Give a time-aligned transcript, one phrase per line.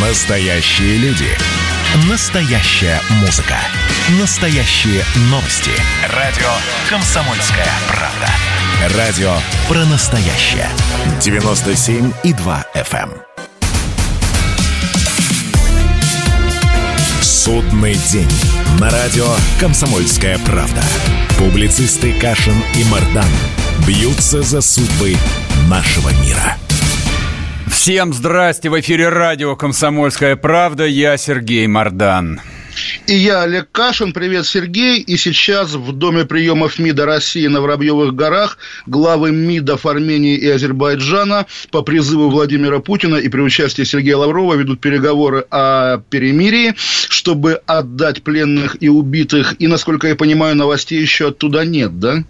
[0.00, 1.26] Настоящие люди.
[2.08, 3.56] Настоящая музыка.
[4.20, 5.72] Настоящие новости.
[6.14, 6.46] Радио
[6.88, 8.96] «Комсомольская правда».
[8.96, 9.34] Радио
[9.66, 10.68] про настоящее.
[11.20, 13.10] 97,2 FM.
[13.10, 13.22] эм.
[17.20, 18.30] Судный день.
[18.78, 19.26] На радио
[19.58, 20.82] «Комсомольская правда».
[21.38, 23.28] Публицисты Кашин и Мардан
[23.84, 25.16] бьются за судьбы
[25.68, 26.56] нашего мира.
[27.88, 28.68] Всем здрасте!
[28.68, 30.84] В эфире радио «Комсомольская правда».
[30.84, 32.38] Я Сергей Мордан.
[33.06, 34.12] И я, Олег Кашин.
[34.12, 35.00] Привет, Сергей.
[35.00, 41.46] И сейчас в Доме приемов МИДа России на Воробьевых горах главы МИДов Армении и Азербайджана
[41.70, 48.22] по призыву Владимира Путина и при участии Сергея Лаврова ведут переговоры о перемирии, чтобы отдать
[48.22, 49.54] пленных и убитых.
[49.60, 52.22] И, насколько я понимаю, новостей еще оттуда нет, да?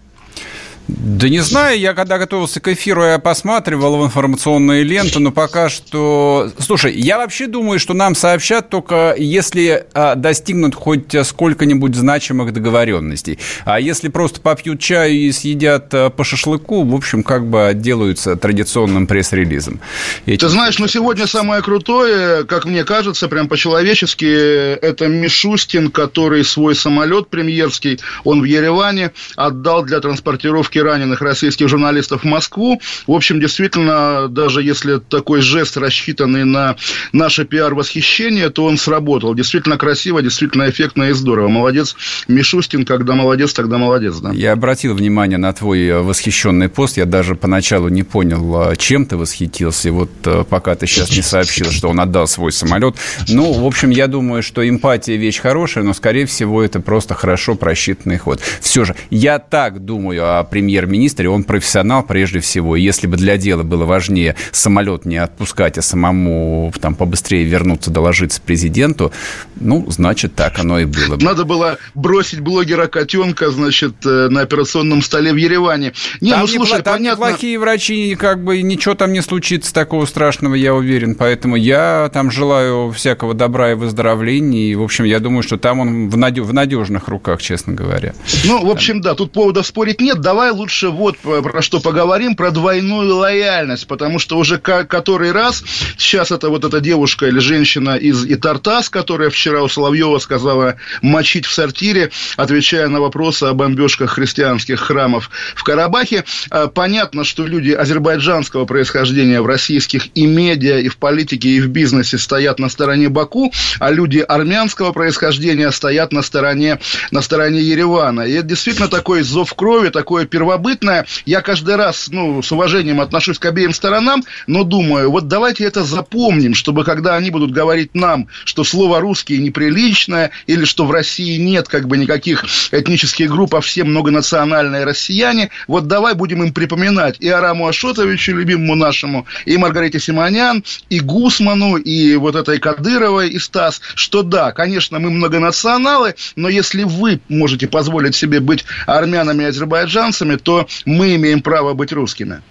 [0.88, 5.68] Да не знаю, я когда готовился к эфиру, я посматривал в информационные ленты, но пока
[5.68, 6.50] что...
[6.58, 13.38] Слушай, я вообще думаю, что нам сообщат только если а, достигнут хоть сколько-нибудь значимых договоренностей.
[13.66, 18.36] А если просто попьют чаю и съедят а, по шашлыку, в общем, как бы отделаются
[18.36, 19.80] традиционным пресс-релизом.
[20.24, 20.40] Эти...
[20.40, 26.74] Ты знаешь, но сегодня самое крутое, как мне кажется, прям по-человечески, это Мишустин, который свой
[26.74, 32.80] самолет премьерский, он в Ереване отдал для транспортировки раненых российских журналистов в Москву.
[33.06, 36.76] В общем, действительно, даже если такой жест, рассчитанный на
[37.12, 39.34] наше пиар-восхищение, то он сработал.
[39.34, 41.48] Действительно красиво, действительно эффектно и здорово.
[41.48, 41.96] Молодец
[42.28, 44.30] Мишустин, когда молодец, тогда молодец, да.
[44.32, 46.96] Я обратил внимание на твой восхищенный пост.
[46.96, 49.88] Я даже поначалу не понял, чем ты восхитился.
[49.88, 52.96] И вот э, пока ты сейчас не сообщил, что он отдал свой самолет.
[53.28, 57.54] Ну, в общем, я думаю, что эмпатия вещь хорошая, но, скорее всего, это просто хорошо
[57.54, 58.40] просчитанный ход.
[58.60, 62.76] Все же, я так думаю о премьере премьер-министре, он профессионал прежде всего.
[62.76, 67.90] И если бы для дела было важнее самолет не отпускать, а самому там побыстрее вернуться,
[67.90, 69.10] доложиться президенту,
[69.58, 71.24] ну, значит, так оно и было бы.
[71.24, 75.94] Надо было бросить блогера котенка, значит, э, на операционном столе в Ереване.
[76.20, 77.26] Не, там ну, слушай, не, там понятно...
[77.26, 81.14] плохие врачи, как бы ничего там не случится такого страшного, я уверен.
[81.14, 84.72] Поэтому я там желаю всякого добра и выздоровления.
[84.72, 88.12] И, в общем, я думаю, что там он в, надежных руках, честно говоря.
[88.44, 90.20] Ну, в общем, да, тут поводов спорить нет.
[90.20, 95.62] Давай лучше вот про что поговорим, про двойную лояльность, потому что уже который раз
[95.96, 101.46] сейчас это вот эта девушка или женщина из Итартас, которая вчера у Соловьева сказала мочить
[101.46, 106.24] в сортире, отвечая на вопросы о бомбежках христианских храмов в Карабахе.
[106.50, 111.68] А, понятно, что люди азербайджанского происхождения в российских и медиа, и в политике, и в
[111.68, 116.78] бизнесе стоят на стороне Баку, а люди армянского происхождения стоят на стороне,
[117.10, 118.22] на стороне Еревана.
[118.22, 121.06] И это действительно такой зов крови, такое первое первобытное.
[121.26, 125.84] Я каждый раз, ну, с уважением отношусь к обеим сторонам, но думаю, вот давайте это
[125.84, 131.36] запомним, чтобы когда они будут говорить нам, что слово «русский» неприличное, или что в России
[131.36, 137.16] нет как бы никаких этнических групп, а все многонациональные россияне, вот давай будем им припоминать
[137.20, 143.38] и Араму Ашотовичу, любимому нашему, и Маргарите Симонян, и Гусману, и вот этой Кадыровой, и
[143.38, 149.46] Стас, что да, конечно, мы многонационалы, но если вы можете позволить себе быть армянами и
[149.46, 152.42] азербайджанцами, то мы имеем право быть русскими.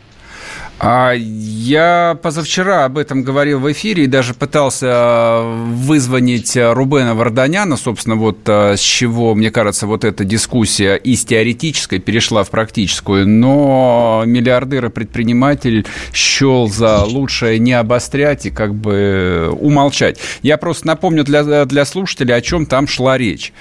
[0.79, 7.77] А я позавчера об этом говорил в эфире и даже пытался э, вызвонить Рубена Варданяна,
[7.77, 13.27] собственно, вот э, с чего, мне кажется, вот эта дискуссия из теоретической перешла в практическую,
[13.27, 20.19] но миллиардер и предприниматель счел за лучшее не обострять и как бы умолчать.
[20.43, 23.51] Я просто напомню для, для слушателей, о чем там шла речь.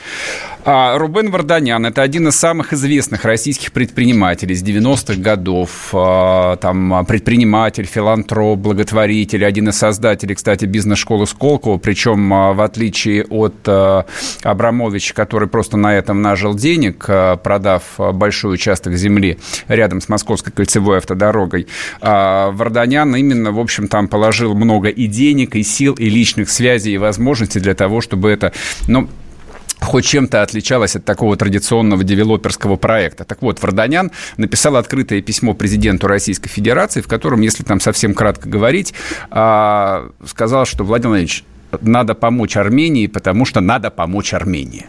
[0.69, 5.91] А Рубен Варданян– это один из самых известных российских предпринимателей с 90-х годов.
[5.93, 13.25] А, там предприниматель, филантроп, благотворитель, один из создателей, кстати, бизнес-школы Сколково, причем а, в отличие
[13.27, 14.07] от а,
[14.43, 17.09] Абрамовича, который просто на этом нажил денег,
[17.45, 19.39] продав большой участок земли
[19.69, 21.69] рядом с Московской кольцевой автодорогой,
[22.01, 26.99] Варданян именно, в общем, там положил много и денег, и сил, и личных связей, и
[26.99, 28.53] возможностей для того, чтобы это,
[28.89, 29.09] ну,
[29.87, 33.25] хоть чем-то отличалась от такого традиционного девелоперского проекта.
[33.25, 38.49] Так вот, Варданян написал открытое письмо президенту Российской Федерации, в котором, если там совсем кратко
[38.49, 38.93] говорить,
[39.31, 41.45] а, сказал, что Владимир Владимирович,
[41.81, 44.87] надо помочь Армении, потому что надо помочь Армении.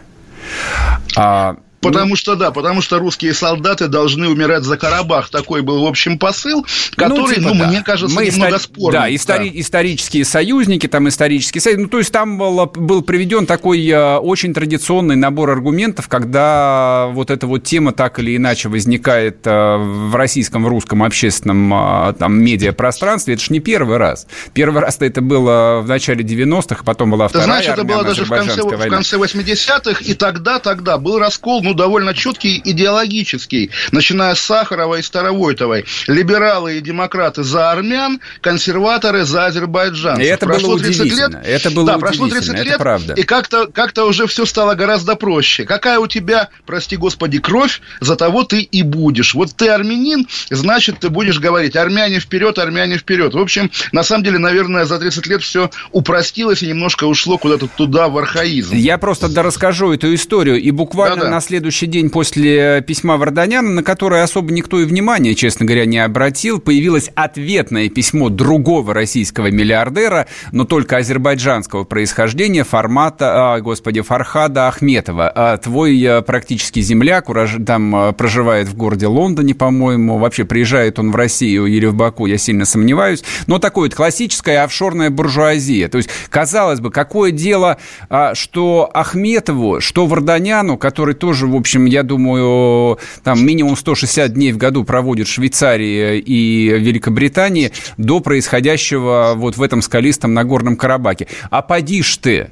[1.80, 5.30] Потому что, да, потому что русские солдаты должны умирать за Карабах.
[5.30, 6.66] Такой был, в общем, посыл,
[6.96, 7.66] который, ну, типа, ну да.
[7.68, 8.62] мне кажется, Мы немного истори...
[8.62, 8.98] спорный.
[8.98, 9.50] Да, истори...
[9.50, 11.84] да, исторические союзники, там исторические союзники.
[11.84, 17.30] Ну, то есть там был, был приведен такой э, очень традиционный набор аргументов, когда вот
[17.30, 22.40] эта вот тема так или иначе возникает э, в российском, в русском общественном э, там
[22.42, 23.34] медиапространстве.
[23.34, 24.26] Это же не первый раз.
[24.52, 28.24] Первый раз-то это было в начале 90-х, потом была вторая Ты знаешь, это было даже
[28.24, 34.34] в конце, в конце 80-х, и тогда, тогда был раскол, ну, довольно четкий идеологический, начиная
[34.34, 35.84] с Сахарова и Старовойтовой.
[36.06, 40.24] Либералы и демократы за армян, консерваторы за азербайджанцев.
[40.24, 41.30] И это прошло было 30 лет.
[41.44, 43.14] Это было да, прошло 30 лет, это правда.
[43.14, 45.64] и как-то как уже все стало гораздо проще.
[45.64, 49.34] Какая у тебя, прости господи, кровь, за того ты и будешь.
[49.34, 53.34] Вот ты армянин, значит, ты будешь говорить армяне вперед, армяне вперед.
[53.34, 57.66] В общем, на самом деле, наверное, за 30 лет все упростилось и немножко ушло куда-то
[57.66, 58.74] туда, в архаизм.
[58.74, 60.60] Я просто да расскажу эту историю.
[60.60, 61.30] И буквально Да-да.
[61.30, 65.98] на следующий день после письма Варданяна, на которое особо никто и внимания, честно говоря, не
[65.98, 74.68] обратил, появилось ответное письмо другого российского миллиардера, но только азербайджанского происхождения, формата, а, господи, Фархада
[74.68, 75.32] Ахметова.
[75.34, 77.56] А твой а, практически земляк, урож...
[77.66, 82.26] там а, проживает в городе Лондоне, по-моему, вообще приезжает он в Россию или в Баку,
[82.26, 85.88] я сильно сомневаюсь, но такое вот классическая офшорная буржуазия.
[85.88, 87.78] То есть, казалось бы, какое дело,
[88.08, 94.52] а, что Ахметову, что Варданяну, который тоже, в общем, я думаю, там минимум 160 дней
[94.52, 101.28] в году проводит в Швейцарии и Великобритании до происходящего вот в этом скалистом Нагорном Карабаке.
[101.50, 102.50] А поди ж ты,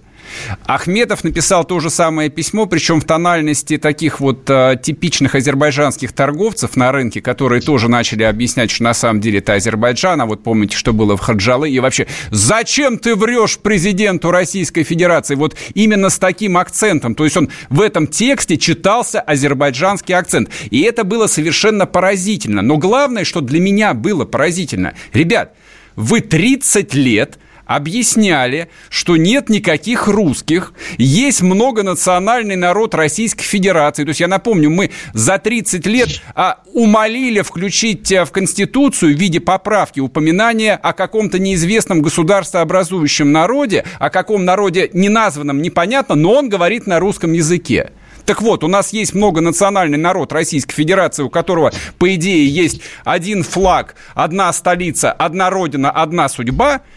[0.67, 6.77] Ахметов написал то же самое письмо, причем в тональности таких вот э, типичных азербайджанских торговцев
[6.77, 10.77] на рынке, которые тоже начали объяснять, что на самом деле это Азербайджан, а вот помните,
[10.77, 15.35] что было в Хаджалы, и вообще, зачем ты врешь президенту Российской Федерации?
[15.35, 17.15] Вот именно с таким акцентом.
[17.15, 20.51] То есть он в этом тексте читался азербайджанский акцент.
[20.71, 22.63] И это было совершенно поразительно.
[22.63, 24.95] Но главное, что для меня было поразительно.
[25.13, 25.55] Ребят,
[25.97, 34.05] вы 30 лет объясняли, что нет никаких русских, есть многонациональный народ Российской Федерации.
[34.05, 39.19] То есть, я напомню, мы за 30 лет а, умолили включить э, в Конституцию в
[39.19, 46.35] виде поправки упоминания о каком-то неизвестном государствообразующем народе, о каком народе не названном, непонятно, но
[46.35, 47.91] он говорит на русском языке.
[48.25, 53.45] Так вот, у нас есть многонациональный народ Российской Федерации, у которого, по идее, есть один
[53.45, 56.83] флаг, одна столица, одна родина, одна судьба–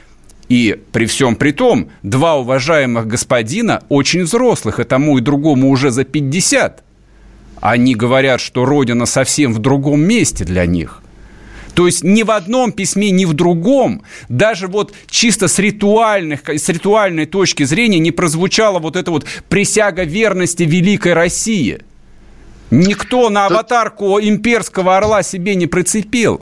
[0.50, 5.92] и при всем при том, два уважаемых господина очень взрослых, и тому и другому уже
[5.92, 6.84] за 50.
[7.62, 11.02] Они говорят, что Родина совсем в другом месте для них.
[11.76, 16.68] То есть ни в одном письме, ни в другом, даже вот чисто с, ритуальных, с
[16.68, 21.80] ритуальной точки зрения не прозвучала вот эта вот присяга верности великой России.
[22.72, 26.42] Никто на аватарку имперского орла себе не прицепил.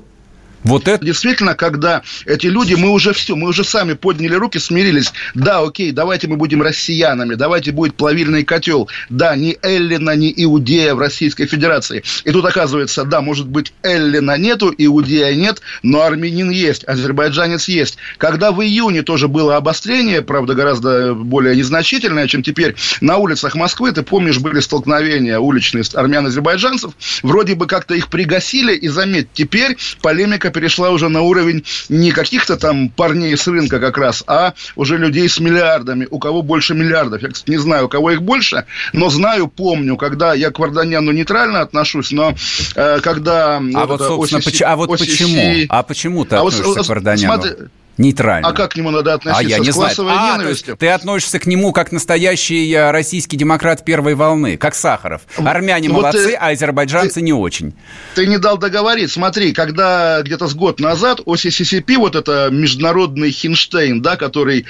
[0.68, 5.14] Вот это действительно, когда эти люди, мы уже все, мы уже сами подняли руки, смирились.
[5.34, 8.90] Да, окей, давайте мы будем россиянами, давайте будет плавильный котел.
[9.10, 12.04] Да, ни Эллина, ни Иудея в Российской Федерации.
[12.26, 17.98] И тут оказывается, да, может быть, Эллина нету, Иудея нет, но армянин есть, азербайджанец есть.
[18.18, 23.94] Когда в июне тоже было обострение, правда, гораздо более незначительное, чем теперь, на улицах Москвы,
[23.94, 26.92] ты помнишь, были столкновения уличные армян-азербайджанцев,
[27.24, 32.58] вроде бы как-то их пригасили, и заметь, теперь полемика перешла уже на уровень не каких-то
[32.58, 36.08] там парней с рынка как раз, а уже людей с миллиардами.
[36.10, 37.22] У кого больше миллиардов?
[37.22, 41.12] Я, кстати, не знаю, у кого их больше, но знаю, помню, когда я к Варданяну
[41.12, 42.34] нейтрально отношусь, но
[42.76, 43.58] э, когда...
[43.58, 45.66] А вот, вот собственно, OCC, а вот OCC, почему?
[45.70, 47.34] А почему ты а относишься вот, к Варданяну?
[47.34, 47.52] Смотри,
[47.98, 48.48] Нейтрально.
[48.48, 49.46] А как к нему надо относиться?
[49.46, 49.96] А я не знаю.
[50.10, 54.76] А, то есть ты относишься к нему как настоящий э, российский демократ первой волны, как
[54.76, 55.22] Сахаров.
[55.38, 57.74] Армяне вот молодцы, ты, а азербайджанцы ты, не очень.
[58.16, 59.12] Ты не дал договорить.
[59.12, 64.66] Смотри, когда где-то с год назад OCCCP, вот это международный Хинштейн, да, который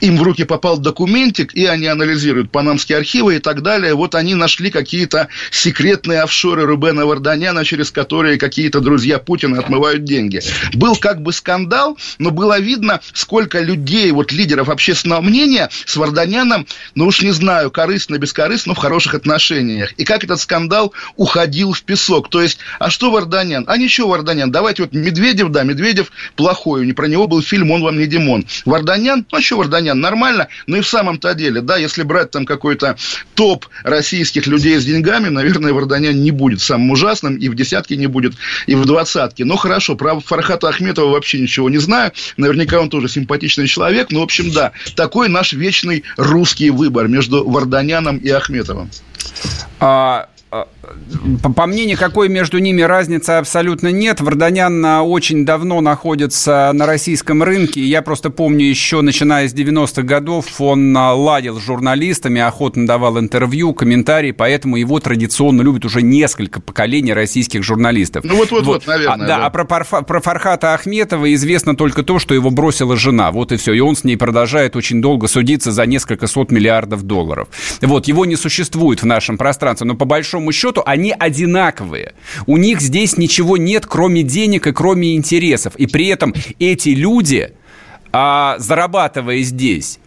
[0.00, 3.94] им в руки попал документик, и они анализируют панамские архивы и так далее.
[3.94, 10.40] Вот они нашли какие-то секретные офшоры Рубена Варданяна, через которые какие-то друзья Путина отмывают деньги.
[10.74, 16.66] Был как бы скандал, но было видно, сколько людей, вот лидеров общественного мнения с Варданяном,
[16.94, 19.92] ну уж не знаю, корыстно, бескорыстно, но в хороших отношениях.
[19.96, 22.30] И как этот скандал уходил в песок.
[22.30, 23.64] То есть, а что Варданян?
[23.66, 27.82] А ничего Варданян, давайте вот Медведев, да, Медведев плохой, не про него был фильм «Он
[27.82, 28.46] вам не Димон».
[28.64, 29.71] Варданян, ну а что Варданян?
[29.72, 32.96] Варданян нормально, но и в самом-то деле, да, если брать там какой-то
[33.34, 38.06] топ российских людей с деньгами, наверное, Варданян не будет самым ужасным, и в десятке не
[38.06, 38.34] будет,
[38.66, 39.46] и в двадцатке.
[39.46, 44.20] Но хорошо, про Фархата Ахметова вообще ничего не знаю, наверняка он тоже симпатичный человек, но,
[44.20, 48.90] в общем, да, такой наш вечный русский выбор между Варданяном и Ахметовым.
[49.80, 50.28] А,
[51.54, 54.20] по мне, никакой между ними разницы абсолютно нет.
[54.20, 57.80] Варданян очень давно находится на российском рынке.
[57.82, 63.74] Я просто помню еще, начиная с 90-х годов, он ладил с журналистами, охотно давал интервью,
[63.74, 68.24] комментарии, поэтому его традиционно любят уже несколько поколений российских журналистов.
[68.24, 69.14] Ну вот-вот-вот, вот, наверное.
[69.14, 73.30] А, да, да, а про, про Фархата Ахметова известно только то, что его бросила жена.
[73.30, 73.72] Вот и все.
[73.72, 77.48] И он с ней продолжает очень долго судиться за несколько сот миллиардов долларов.
[77.80, 82.14] Вот, его не существует в нашем пространстве, но по большому счету они одинаковые.
[82.46, 85.76] У них здесь ничего нет, кроме денег и кроме интересов.
[85.76, 87.52] И при этом эти люди,
[88.12, 89.98] а, зарабатывая здесь,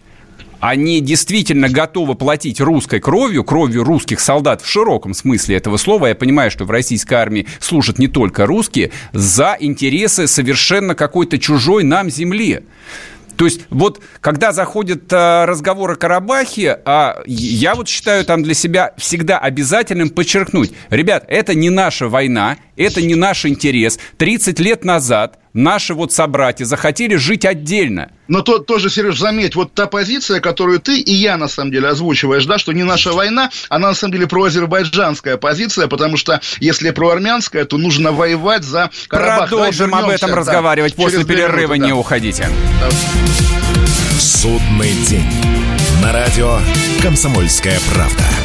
[0.60, 6.15] они действительно готовы платить русской кровью, кровью русских солдат в широком смысле этого слова, я
[6.15, 12.10] понимаю, что в российской армии служат не только русские, за интересы совершенно какой-то чужой нам
[12.10, 12.62] земли.
[13.38, 18.54] То есть вот когда заходит а, разговор о Карабахе, а, я вот считаю там для
[18.54, 24.00] себя всегда обязательным подчеркнуть, ребят, это не наша война, это не наш интерес.
[24.18, 28.12] 30 лет назад наши вот собратья захотели жить отдельно.
[28.27, 31.88] Но то, тоже, Сереж, заметь, вот та позиция, которую ты и я, на самом деле,
[31.88, 36.91] озвучиваешь, да, что не наша война, она, на самом деле, проазербайджанская позиция, потому что, если
[36.91, 39.50] про армянская, то нужно воевать за Карабах.
[39.50, 41.85] Продолжим об этом да, разговаривать после перерыва, минуты, да.
[41.85, 42.50] не уходите.
[42.81, 42.89] Да.
[44.19, 45.31] Судный день.
[46.03, 46.59] На радио
[47.01, 48.44] «Комсомольская правда».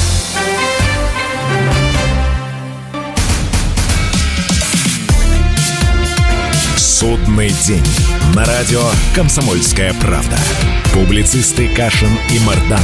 [7.41, 7.83] Судный день.
[8.35, 8.83] На радио
[9.15, 10.37] «Комсомольская правда».
[10.93, 12.83] Публицисты Кашин и Мардан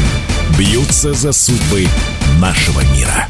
[0.58, 1.86] бьются за судьбы
[2.40, 3.28] нашего мира.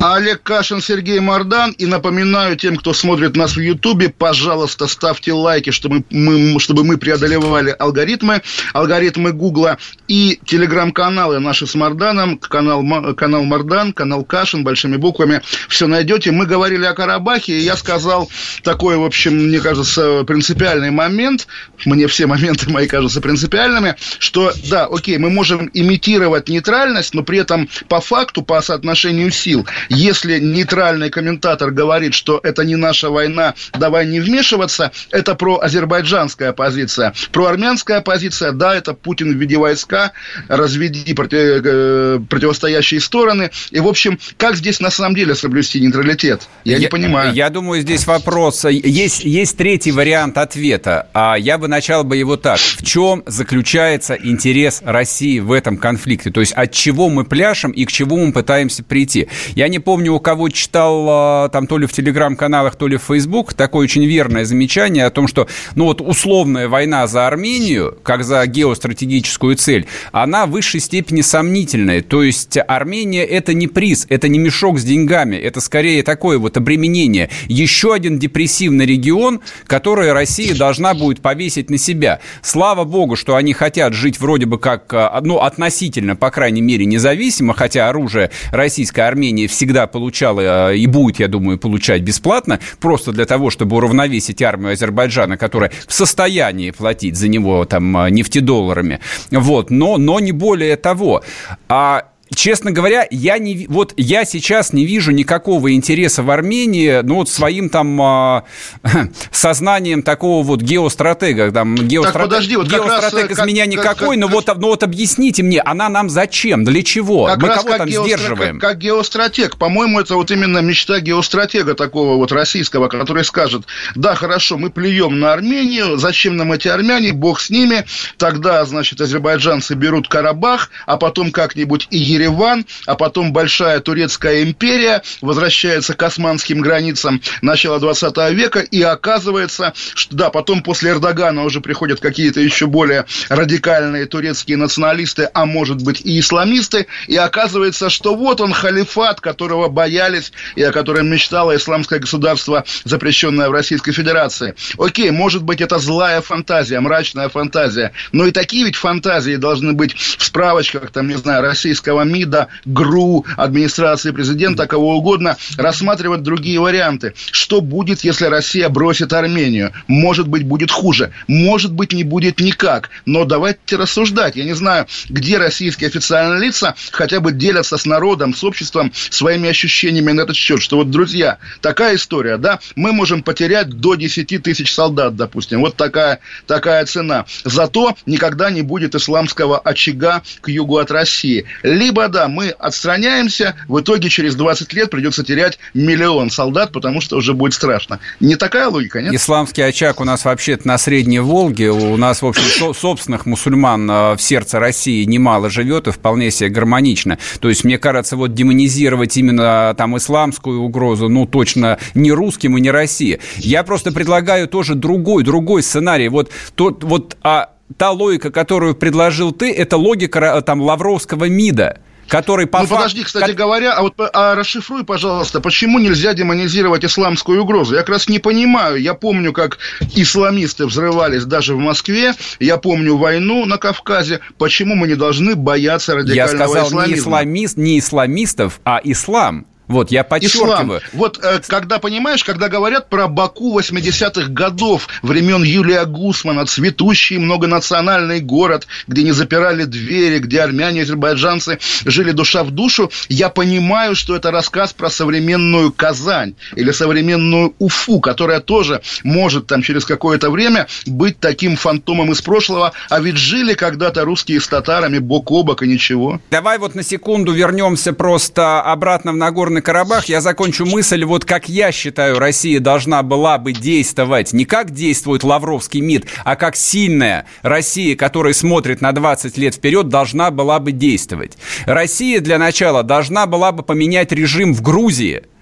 [0.00, 1.72] Олег Кашин, Сергей Мордан.
[1.72, 6.98] И напоминаю тем, кто смотрит нас в Ютубе, пожалуйста, ставьте лайки, чтобы мы, чтобы мы
[6.98, 14.96] преодолевали алгоритмы, алгоритмы Гугла и телеграм-каналы наши с Морданом, канал, канал Мордан, канал Кашин, большими
[14.96, 15.42] буквами.
[15.68, 16.30] Все найдете.
[16.30, 18.30] Мы говорили о Карабахе, и я сказал
[18.62, 21.48] такой, в общем, мне кажется, принципиальный момент.
[21.84, 27.38] Мне все моменты мои кажутся принципиальными, что, да, окей, мы можем имитировать нейтральность, но при
[27.38, 33.54] этом по факту, по соотношению сил, если нейтральный комментатор говорит, что это не наша война,
[33.78, 37.12] давай не вмешиваться, это про азербайджанская позиция.
[37.32, 40.12] Про армянская позиция, да, это Путин введи войска,
[40.48, 43.50] разведи против, э, противостоящие стороны.
[43.70, 46.48] И, в общем, как здесь на самом деле соблюсти нейтралитет?
[46.64, 47.32] Я, я не понимаю.
[47.34, 48.64] Я думаю, здесь вопрос.
[48.64, 51.08] Есть, есть третий вариант ответа.
[51.14, 52.58] А я бы начал бы его так.
[52.58, 56.30] В чем заключается интерес России в этом конфликте?
[56.30, 59.28] То есть от чего мы пляшем и к чему мы пытаемся прийти?
[59.54, 62.96] Я не не помню, у кого читал а, там то ли в телеграм-каналах, то ли
[62.96, 67.96] в Facebook такое очень верное замечание о том, что, ну вот условная война за Армению,
[68.02, 72.02] как за геостратегическую цель, она в высшей степени сомнительная.
[72.02, 76.56] То есть Армения это не приз, это не мешок с деньгами, это скорее такое вот
[76.56, 77.30] обременение.
[77.46, 82.18] Еще один депрессивный регион, который Россия должна будет повесить на себя.
[82.42, 86.84] Слава богу, что они хотят жить вроде бы как, а, ну, относительно, по крайней мере,
[86.84, 93.12] независимо, хотя оружие российской Армении всегда всегда получала и будет, я думаю, получать бесплатно, просто
[93.12, 99.00] для того, чтобы уравновесить армию Азербайджана, которая в состоянии платить за него там нефтедолларами.
[99.30, 101.22] Вот, но, но не более того.
[101.68, 102.04] А
[102.34, 107.28] честно говоря, я не вот я сейчас не вижу никакого интереса в Армении, ну вот
[107.28, 108.44] своим там а,
[109.30, 112.14] сознанием такого вот геостратега, там геострат...
[112.14, 115.42] так, подожди, вот геостратег раз, из меня никакой, как, но как, вот, ну вот объясните
[115.42, 118.04] мне, она нам зачем, для чего, как мы кого там геостра...
[118.04, 118.58] сдерживаем?
[118.58, 124.14] Как, как геостратег, по-моему, это вот именно мечта геостратега такого вот российского, который скажет, да,
[124.14, 127.84] хорошо, мы плюем на Армению, зачем нам эти армяне, бог с ними,
[128.16, 135.02] тогда, значит, азербайджанцы берут Карабах, а потом как-нибудь и Ереван, а потом Большая Турецкая империя
[135.20, 141.60] возвращается к османским границам начала 20 века, и оказывается, что да, потом после Эрдогана уже
[141.60, 148.14] приходят какие-то еще более радикальные турецкие националисты, а может быть и исламисты, и оказывается, что
[148.14, 154.54] вот он халифат, которого боялись и о котором мечтало исламское государство, запрещенное в Российской Федерации.
[154.78, 159.94] Окей, может быть, это злая фантазия, мрачная фантазия, но и такие ведь фантазии должны быть
[159.94, 167.14] в справочках, там, не знаю, российского МИДа, ГРУ, администрации президента, кого угодно, рассматривать другие варианты.
[167.30, 169.72] Что будет, если Россия бросит Армению?
[169.86, 171.12] Может быть, будет хуже.
[171.26, 172.90] Может быть, не будет никак.
[173.06, 174.36] Но давайте рассуждать.
[174.36, 179.48] Я не знаю, где российские официальные лица хотя бы делятся с народом, с обществом своими
[179.48, 180.62] ощущениями на этот счет.
[180.62, 185.60] Что вот, друзья, такая история, да, мы можем потерять до 10 тысяч солдат, допустим.
[185.60, 187.26] Вот такая, такая цена.
[187.44, 191.44] Зато никогда не будет исламского очага к югу от России.
[191.62, 197.16] Либо, да, мы отстраняемся, в итоге через 20 лет придется терять миллион солдат, потому что
[197.16, 197.98] уже будет страшно.
[198.20, 199.12] Не такая логика, нет?
[199.12, 201.70] Исламский очаг у нас вообще-то на Средней Волге.
[201.70, 206.50] У нас, в общем, собственных мусульман э, в сердце России немало живет и вполне себе
[206.50, 207.18] гармонично.
[207.40, 212.60] То есть, мне кажется, вот демонизировать именно там исламскую угрозу, ну, точно не русским и
[212.60, 213.18] не России.
[213.36, 216.08] Я просто предлагаю тоже другой, другой сценарий.
[216.08, 222.46] Вот, тот, вот а, та логика, которую предложил ты, это логика там Лавровского МИДа который
[222.46, 222.82] по Ну, факт...
[222.82, 223.36] подожди, кстати как...
[223.36, 227.74] говоря, а вот а расшифруй, пожалуйста, почему нельзя демонизировать исламскую угрозу?
[227.74, 228.80] Я как раз не понимаю.
[228.80, 229.58] Я помню, как
[229.94, 232.14] исламисты взрывались даже в Москве.
[232.40, 234.20] Я помню войну на Кавказе.
[234.38, 236.46] Почему мы не должны бояться радикального исламизма?
[236.46, 236.94] Я сказал исламизма?
[236.94, 239.46] не, исламист, не исламистов, а ислам.
[239.68, 240.78] Вот, я подчеркиваю.
[240.78, 240.80] Ислам.
[240.94, 248.20] Вот, э, когда, понимаешь, когда говорят про Баку 80-х годов, времен Юлия Гусмана, цветущий многонациональный
[248.20, 253.94] город, где не запирали двери, где армяне и азербайджанцы жили душа в душу, я понимаю,
[253.94, 260.30] что это рассказ про современную Казань или современную Уфу, которая тоже может там через какое-то
[260.30, 265.42] время быть таким фантомом из прошлого, а ведь жили когда-то русские с татарами бок о
[265.42, 266.20] бок и ничего.
[266.30, 271.24] Давай вот на секунду вернемся просто обратно в Нагорный Нагорный Карабах, я закончу мысль, вот
[271.24, 274.32] как я считаю, Россия должна была бы действовать.
[274.32, 279.88] Не как действует Лавровский МИД, а как сильная Россия, которая смотрит на 20 лет вперед,
[279.88, 281.36] должна была бы действовать.
[281.66, 285.22] Россия для начала должна была бы поменять режим в Грузии–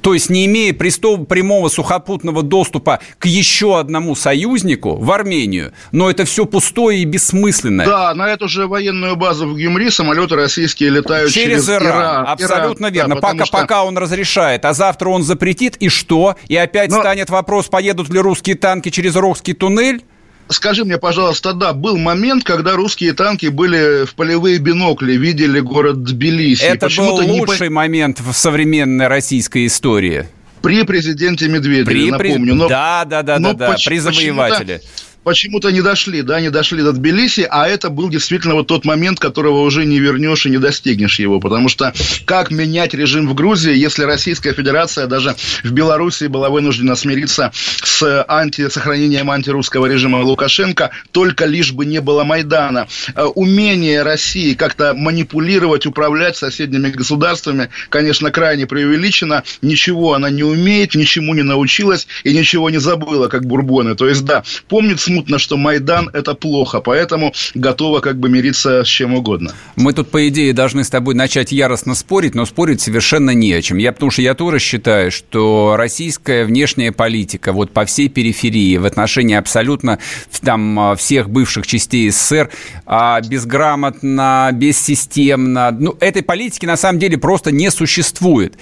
[0.00, 6.24] то есть не имея прямого сухопутного доступа к еще одному союзнику, в Армению, но это
[6.24, 7.86] все пустое и бессмысленное.
[7.86, 11.86] Да, на эту же военную базу в Гюмри самолеты российские летают через, через Иран.
[11.86, 12.26] Иран.
[12.26, 12.94] Абсолютно Иран.
[12.94, 13.14] верно.
[13.16, 13.58] Да, пока, что...
[13.58, 16.36] пока он разрешает, а завтра он запретит, и что?
[16.48, 17.00] И опять но...
[17.00, 20.02] станет вопрос, поедут ли русские танки через Рохский туннель?
[20.50, 26.02] Скажи мне, пожалуйста, да, был момент, когда русские танки были в полевые бинокли, видели город
[26.04, 26.62] Тбилиси.
[26.64, 27.74] Это был лучший не...
[27.74, 30.28] момент в современной российской истории.
[30.62, 32.54] При президенте Медведеве, При, напомню.
[32.54, 34.82] Но, да, да, да, но да, да, при завоевателе
[35.24, 39.20] почему-то не дошли, да, не дошли до Тбилиси, а это был действительно вот тот момент,
[39.20, 41.92] которого уже не вернешь и не достигнешь его, потому что
[42.24, 48.24] как менять режим в Грузии, если Российская Федерация даже в Белоруссии была вынуждена смириться с
[48.28, 52.88] анти, сохранением антирусского режима Лукашенко, только лишь бы не было Майдана.
[53.14, 60.94] Э, умение России как-то манипулировать, управлять соседними государствами, конечно, крайне преувеличено, ничего она не умеет,
[60.94, 63.94] ничему не научилась и ничего не забыла, как бурбоны.
[63.94, 68.86] То есть, да, помнит смутно, что Майдан– это плохо, поэтому готова как бы мириться с
[68.86, 69.52] чем угодно.
[69.76, 73.62] Мы тут, по идее, должны с тобой начать яростно спорить, но спорить совершенно не о
[73.62, 73.78] чем.
[73.78, 78.86] Я, потому что я тоже считаю, что российская внешняя политика вот по всей периферии в
[78.86, 79.98] отношении абсолютно
[80.42, 82.50] там всех бывших частей СССР
[82.86, 85.70] а, безграмотно, бессистемно.
[85.72, 88.54] Ну, этой политики на самом деле просто не существует.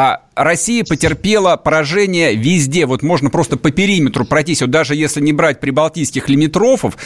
[0.00, 2.86] А Россия потерпела поражение везде.
[2.86, 4.60] Вот можно просто по периметру пройтись.
[4.60, 6.96] Вот даже если не брать прибалтийских лимитрофов,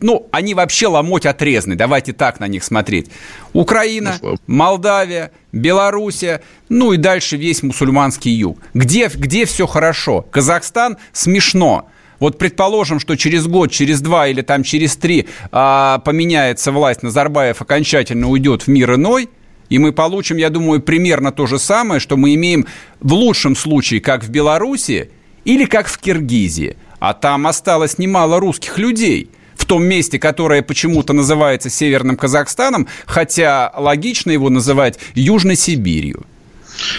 [0.00, 1.74] ну, они вообще ломоть отрезаны.
[1.74, 3.08] Давайте так на них смотреть.
[3.52, 8.60] Украина, ну, Молдавия, Белоруссия, ну и дальше весь мусульманский юг.
[8.74, 10.24] Где, где все хорошо?
[10.30, 11.88] Казахстан смешно.
[12.20, 17.60] Вот предположим, что через год, через два или там через три а, поменяется власть, Назарбаев
[17.60, 19.30] окончательно уйдет в мир иной–
[19.70, 22.66] и мы получим, я думаю, примерно то же самое, что мы имеем
[23.00, 25.10] в лучшем случае, как в Беларуси
[25.44, 26.76] или как в Киргизии.
[26.98, 29.30] А там осталось немало русских людей–
[29.60, 36.24] в том месте, которое почему-то называется Северным Казахстаном, хотя логично его называть Южной Сибирью.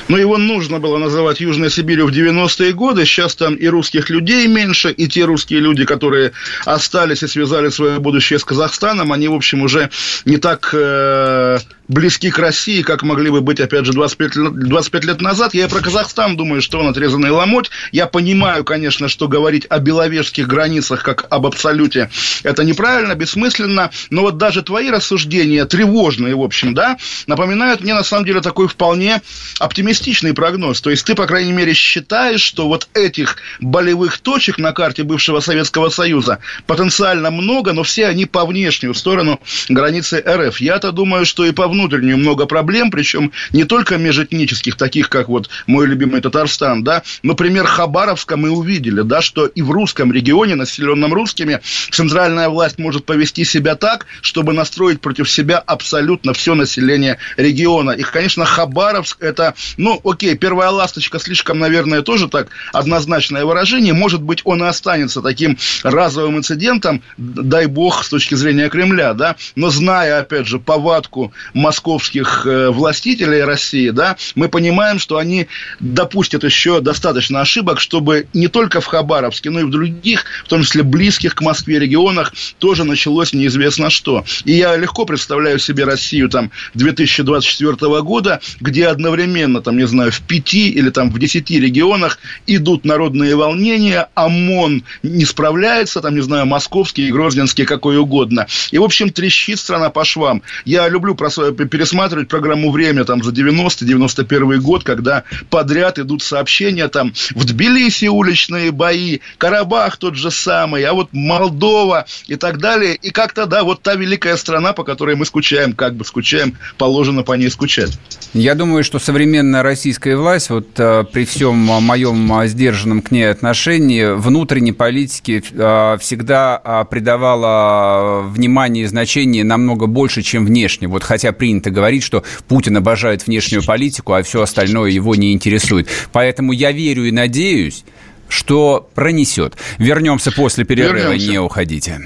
[0.07, 3.05] Но его нужно было называть Южной Сибирью в 90-е годы.
[3.05, 6.33] Сейчас там и русских людей меньше, и те русские люди, которые
[6.65, 9.89] остались и связали свое будущее с Казахстаном, они, в общем, уже
[10.25, 11.57] не так э,
[11.91, 15.53] близки к России, как могли бы быть, опять же, 25 лет, 25 лет назад.
[15.53, 17.69] Я и про Казахстан думаю, что он отрезанный ломоть.
[17.91, 22.09] Я понимаю, конечно, что говорить о беловежских границах, как об абсолюте,
[22.43, 23.91] это неправильно, бессмысленно.
[24.09, 28.67] Но вот даже твои рассуждения, тревожные, в общем, да, напоминают мне, на самом деле, такой
[28.69, 29.21] вполне
[29.59, 30.79] оптимистичный прогноз.
[30.79, 35.41] То есть ты, по крайней мере, считаешь, что вот этих болевых точек на карте бывшего
[35.41, 40.61] Советского Союза потенциально много, но все они по внешнюю сторону границы РФ.
[40.61, 45.27] Я-то думаю, что и по внутренней внутреннюю много проблем, причем не только межэтнических, таких как
[45.27, 50.55] вот мой любимый Татарстан, да, например, Хабаровска мы увидели, да, что и в русском регионе,
[50.55, 57.17] населенном русскими, центральная власть может повести себя так, чтобы настроить против себя абсолютно все население
[57.37, 57.91] региона.
[57.91, 63.93] И, конечно, Хабаровск это, ну, окей, первая ласточка слишком, наверное, тоже так однозначное выражение.
[63.93, 69.35] Может быть, он и останется таким разовым инцидентом, дай бог, с точки зрения Кремля, да,
[69.55, 71.33] но зная, опять же, повадку
[71.71, 75.47] московских э, властителей России, да, мы понимаем, что они
[75.79, 80.63] допустят еще достаточно ошибок, чтобы не только в Хабаровске, но и в других, в том
[80.63, 84.25] числе близких к Москве регионах, тоже началось неизвестно что.
[84.43, 90.19] И я легко представляю себе Россию там 2024 года, где одновременно, там, не знаю, в
[90.19, 96.45] пяти или там в десяти регионах идут народные волнения, ОМОН не справляется, там, не знаю,
[96.47, 98.47] московский, грозненский, какой угодно.
[98.71, 100.41] И, в общем, трещит страна по швам.
[100.65, 101.15] Я люблю
[101.53, 108.71] пересматривать программу «Время» там за 90-91 год, когда подряд идут сообщения там в Тбилиси уличные
[108.71, 112.95] бои, Карабах тот же самый, а вот Молдова и так далее.
[112.95, 117.23] И как-то, да, вот та великая страна, по которой мы скучаем, как бы скучаем, положено
[117.23, 117.97] по ней скучать.
[118.33, 123.29] Я думаю, что современная российская власть, вот э, при всем моем э, сдержанном к ней
[123.29, 130.87] отношении, внутренней политике э, всегда придавала внимание и значение намного больше, чем внешне.
[130.87, 135.89] Вот хотя принято говорить, что Путин обожает внешнюю политику, а все остальное его не интересует.
[136.11, 137.83] Поэтому я верю и надеюсь,
[138.29, 139.55] что пронесет.
[139.79, 141.31] Вернемся после перерыва, Вернемся.
[141.31, 141.99] не уходите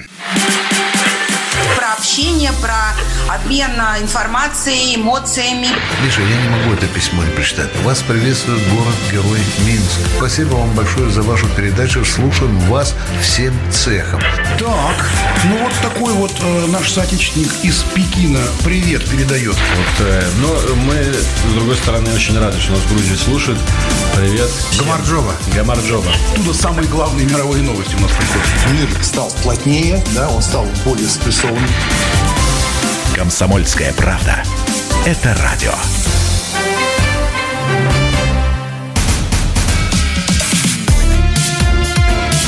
[1.93, 2.93] общение, про
[3.34, 3.71] обмен
[4.02, 5.67] информацией, эмоциями.
[6.04, 7.69] Миша, я не могу это письмо не прочитать.
[7.84, 10.00] Вас приветствует город-герой Минск.
[10.17, 12.04] Спасибо вам большое за вашу передачу.
[12.06, 14.21] Слушаем вас всем цехом.
[14.60, 15.10] Так,
[15.45, 19.56] ну вот такой вот э, наш соотечественник из Пекина привет передает.
[19.56, 23.58] Вот, э, но мы, с другой стороны, очень рады, что нас Грузия слушает.
[24.15, 24.49] Привет.
[24.80, 25.34] Гамарджова.
[25.54, 26.12] Гамарджова.
[26.32, 28.47] Оттуда самые главные мировые новости у нас приходят.
[28.71, 31.69] Мир стал плотнее, да, он стал более спрессованным.
[33.13, 34.41] Комсомольская правда.
[35.06, 35.73] Это радио.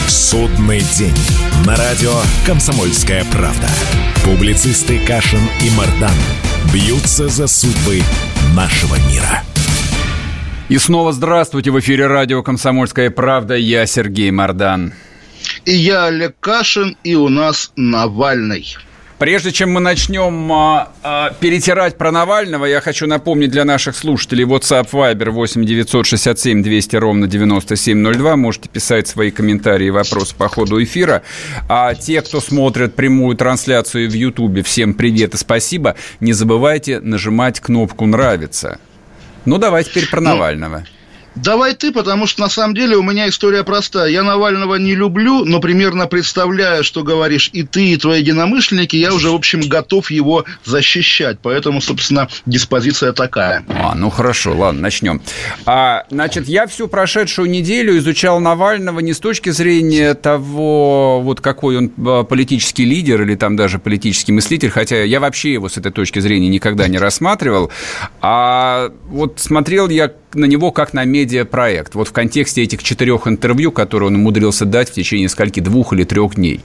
[0.07, 1.17] Судный день.
[1.65, 2.13] На радио
[2.45, 3.67] «Комсомольская правда».
[4.23, 6.15] Публицисты Кашин и Мардан
[6.71, 8.01] бьются за судьбы
[8.53, 9.43] нашего мира.
[10.69, 11.71] И снова здравствуйте.
[11.71, 13.55] В эфире радио «Комсомольская правда».
[13.55, 14.91] Я Сергей Мардан.
[15.63, 18.75] И я Олег Кашин, и у нас Навальный.
[19.17, 24.43] Прежде чем мы начнем а, а, перетирать про Навального, я хочу напомнить для наших слушателей
[24.43, 28.35] WhatsApp Viber 8 967 200 ровно 9702.
[28.35, 31.23] Можете писать свои комментарии и вопросы по ходу эфира.
[31.69, 35.95] А те, кто смотрит прямую трансляцию в YouTube, всем привет и спасибо.
[36.19, 38.79] Не забывайте нажимать кнопку «Нравится».
[39.47, 40.83] Ну, давайте теперь про ну, Навального.
[41.43, 44.09] Давай ты, потому что на самом деле у меня история простая.
[44.09, 49.13] Я Навального не люблю, но примерно представляя, что говоришь и ты, и твои единомышленники, я
[49.13, 51.37] уже, в общем, готов его защищать.
[51.41, 53.63] Поэтому, собственно, диспозиция такая.
[53.69, 55.21] А, ну хорошо, ладно, начнем.
[55.65, 61.77] А, значит, я всю прошедшую неделю изучал Навального не с точки зрения того, вот какой
[61.77, 65.91] он а, политический лидер или там даже политический мыслитель, хотя я вообще его с этой
[65.91, 67.71] точки зрения никогда не рассматривал,
[68.21, 71.95] а вот смотрел я на него как на медиапроект.
[71.95, 76.03] Вот в контексте этих четырех интервью, которые он умудрился дать в течение скольки, двух или
[76.03, 76.61] трех дней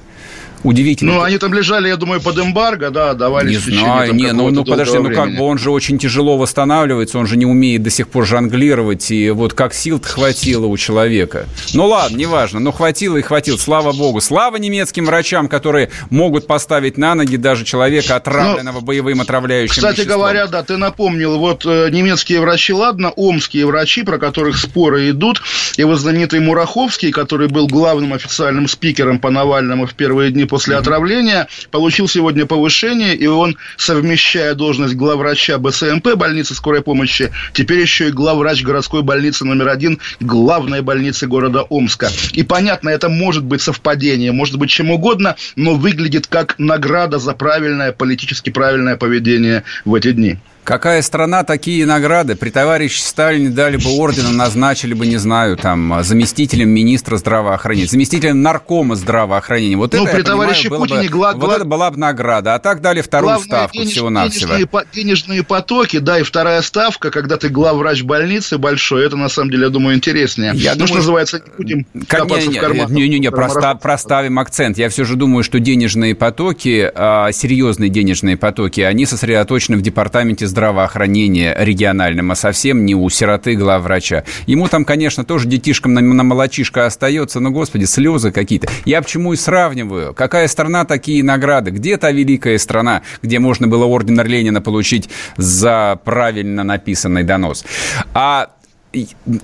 [0.62, 1.14] удивительно.
[1.14, 4.64] Ну, они там лежали, я думаю, под эмбарго, да, давали Не знаю, не, ну, ну
[4.64, 8.09] подожди, ну как бы он же очень тяжело восстанавливается, он же не умеет до сих
[8.09, 11.46] пор жонглировать, и вот как сил хватило у человека.
[11.75, 14.20] Ну ладно, неважно, но хватило и хватило, слава богу.
[14.20, 20.01] Слава немецким врачам, которые могут поставить на ноги даже человека, отравленного ну, боевым отравляющим Кстати
[20.01, 20.18] веществом.
[20.18, 25.42] говоря, да, ты напомнил, вот э, немецкие врачи, ладно, омские врачи, про которых споры идут,
[25.77, 30.76] и вот знаменитый Мураховский, который был главным официальным спикером по Навальному в первые дни после
[30.76, 38.08] отравления, получил сегодня повышение, и он, совмещая должность главврача БСМП, больницы скорой помощи, теперь еще
[38.08, 42.10] и главврач городской больницы номер один, главной больницы города Омска.
[42.34, 47.32] И понятно, это может быть совпадение, может быть чем угодно, но выглядит как награда за
[47.32, 50.36] правильное, политически правильное поведение в эти дни.
[50.64, 52.37] Какая страна, такие награды.
[52.37, 58.42] При товарище Сталине дали бы ордена, назначили бы, не знаю, там, заместителем министра здравоохранения, заместителем
[58.42, 59.77] наркома здравоохранения.
[59.77, 61.33] Вот ну, это, при товарище понимаю, Путине бы, гла...
[61.35, 62.55] вот это была бы награда.
[62.55, 63.90] А так дали вторую Главное, ставку денеж...
[63.90, 64.55] всего-навсего.
[64.55, 69.51] Денежные, денежные потоки, да, и вторая ставка, когда ты главврач больницы большой, это, на самом
[69.51, 70.53] деле, я думаю, интереснее.
[70.55, 72.92] Я ну, думаю, что называется, не будем как, не, не, в карман.
[72.92, 74.79] Не-не-не, проста, проставим акцент.
[74.79, 80.46] Я все же думаю, что денежные потоки, а, серьезные денежные потоки, они сосредоточены в департаменте
[80.52, 84.24] здравоохранения региональном, а совсем не у сироты главврача.
[84.46, 88.68] Ему там, конечно, тоже детишкам на, на молочишко остается, но, господи, слезы какие-то.
[88.84, 90.14] Я почему и сравниваю.
[90.14, 91.70] Какая страна, такие награды.
[91.70, 97.64] Где та великая страна, где можно было орден Ленина получить за правильно написанный донос?
[98.12, 98.50] А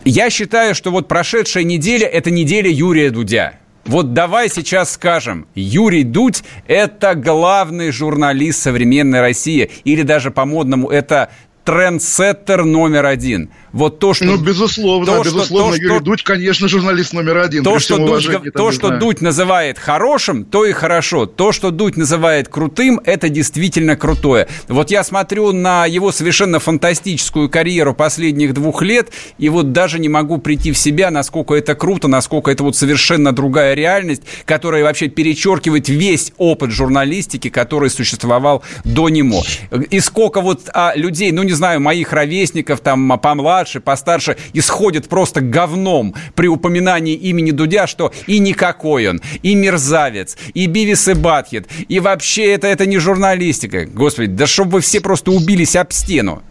[0.05, 3.55] я считаю, что вот прошедшая неделя– это неделя Юрия Дудя.
[3.89, 9.71] Вот давай сейчас скажем, Юрий Дудь– это главный журналист современной России.
[9.85, 11.31] Или даже по-модному, это
[11.69, 13.51] трендсеттер номер один.
[13.73, 14.25] Вот то, что...
[14.25, 17.63] Ну, безусловно, то, безусловно, что, Юрий что, Дудь, конечно, журналист номер один.
[17.63, 21.27] То, что, Дудь, то, что Дудь называет хорошим, то и хорошо.
[21.27, 24.49] То, что Дудь называет крутым, это действительно крутое.
[24.69, 30.09] Вот я смотрю на его совершенно фантастическую карьеру последних двух лет, и вот даже не
[30.09, 35.09] могу прийти в себя, насколько это круто, насколько это вот совершенно другая реальность, которая вообще
[35.09, 39.43] перечеркивает весь опыт журналистики, который существовал до него.
[39.91, 45.41] И сколько вот а, людей, ну, не знаю, моих ровесников, там, помладше, постарше, исходит просто
[45.41, 51.69] говном при упоминании имени Дудя, что и никакой он, и мерзавец, и Бивис и Батхет,
[51.89, 53.85] и вообще это, это не журналистика.
[53.85, 56.43] Господи, да чтобы вы все просто убились об стену.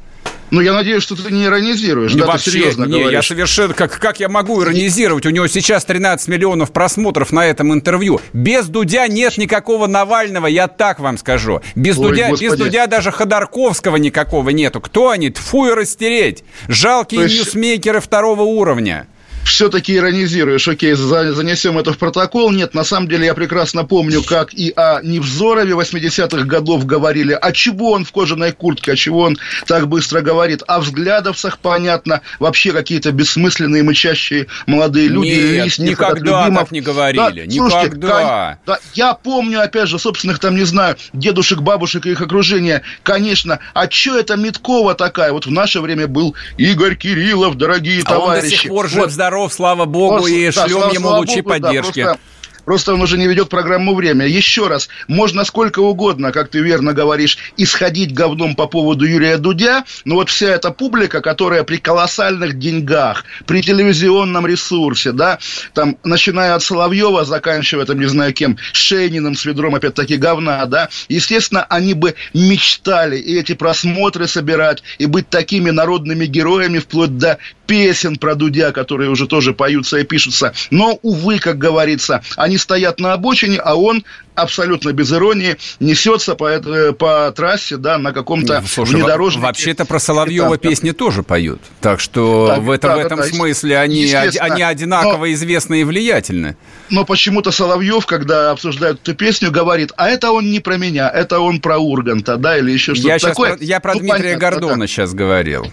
[0.49, 3.11] Ну, я надеюсь, что ты не иронизируешь, не, да, вообще, ты серьезно не, говоришь.
[3.11, 3.73] я совершенно...
[3.73, 5.25] Как, как я могу иронизировать?
[5.25, 8.21] У него сейчас 13 миллионов просмотров на этом интервью.
[8.33, 11.61] Без Дудя нет никакого Навального, я так вам скажу.
[11.75, 14.79] Без, Ой, Дудя, без Дудя даже Ходорковского никакого нету.
[14.79, 15.29] Кто они?
[15.29, 16.43] Тфу и растереть.
[16.67, 17.35] Жалкие есть...
[17.35, 19.07] ньюсмейкеры второго уровня
[19.47, 22.51] все-таки иронизируешь, окей, занесем это в протокол.
[22.51, 27.51] Нет, на самом деле я прекрасно помню, как и о Невзорове 80-х годов говорили, а
[27.51, 30.63] чего он в кожаной куртке, а чего он так быстро говорит.
[30.67, 35.63] О взглядовцах, понятно, вообще какие-то бессмысленные, мычащие молодые люди.
[35.63, 38.59] Нет, никогда так не говорили, да, слушайте, никогда.
[38.65, 43.59] да, я помню, опять же, собственных там, не знаю, дедушек, бабушек и их окружения, конечно.
[43.73, 45.31] А что это Миткова такая?
[45.31, 48.43] Вот в наше время был Игорь Кириллов, дорогие а товарищи.
[48.43, 51.41] Он до сих пор жив, здоров здоров, слава богу, и да, шлем слава, ему лучи
[51.41, 51.99] Богу, поддержки.
[52.01, 52.21] Да, просто
[52.67, 54.27] Просто он уже не ведет программу «Время».
[54.27, 59.85] Еще раз, можно сколько угодно, как ты верно говоришь, исходить говном по поводу Юрия Дудя,
[60.03, 65.39] но вот вся эта публика, которая при колоссальных деньгах, при телевизионном ресурсе, да,
[65.73, 70.89] там, начиная от Соловьева, заканчивая, там, не знаю кем, Шейниным, с ведром, опять-таки, говна, да,
[71.07, 77.37] естественно, они бы мечтали и эти просмотры собирать, и быть такими народными героями, вплоть до
[77.67, 80.53] песен про Дудя, которые уже тоже поются и пишутся.
[80.71, 84.03] Но, увы, как говорится, они стоят на обочине, а он
[84.37, 86.59] абсолютно без иронии несется по,
[86.93, 89.45] по трассе, да, на каком-то ну, внедорожнике.
[89.45, 91.59] Вообще-то про Соловьева Этап, песни тоже поют.
[91.81, 95.81] Так что так, в, это, да, в этом да, смысле они, они одинаково но, известны
[95.81, 96.55] и влиятельны.
[96.89, 101.39] Но почему-то Соловьев, когда обсуждают эту песню, говорит, а это он не про меня, это
[101.39, 103.55] он про Урганта, да, или еще что-то я такое.
[103.55, 104.87] Про, я про ну, Дмитрия понятно, Гордона да.
[104.87, 105.65] сейчас говорил.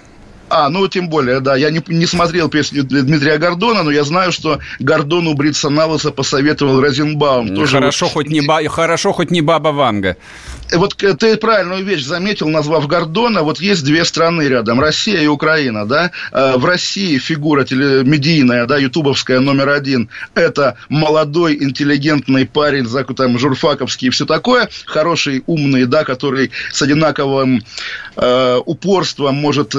[0.57, 1.57] А, ну, тем более, да.
[1.57, 6.13] Я не, не смотрел песню Дмитрия Гордона, но я знаю, что Гордону бриться на лысо
[6.13, 7.57] посоветовал Розенбаум.
[7.57, 8.13] Тоже хорошо, вот...
[8.13, 8.61] хоть не ба...
[8.69, 10.17] хорошо, хоть не Баба Ванга.
[10.71, 13.43] Э, вот э, ты правильную вещь заметил, назвав Гордона.
[13.43, 16.13] Вот есть две страны рядом, Россия и Украина, да.
[16.31, 22.87] Э, в России фигура телемедийная, да, ютубовская номер один, это молодой, интеллигентный парень,
[23.17, 27.65] там, журфаковский и все такое, хороший, умный, да, который с одинаковым
[28.15, 29.75] э, упорством может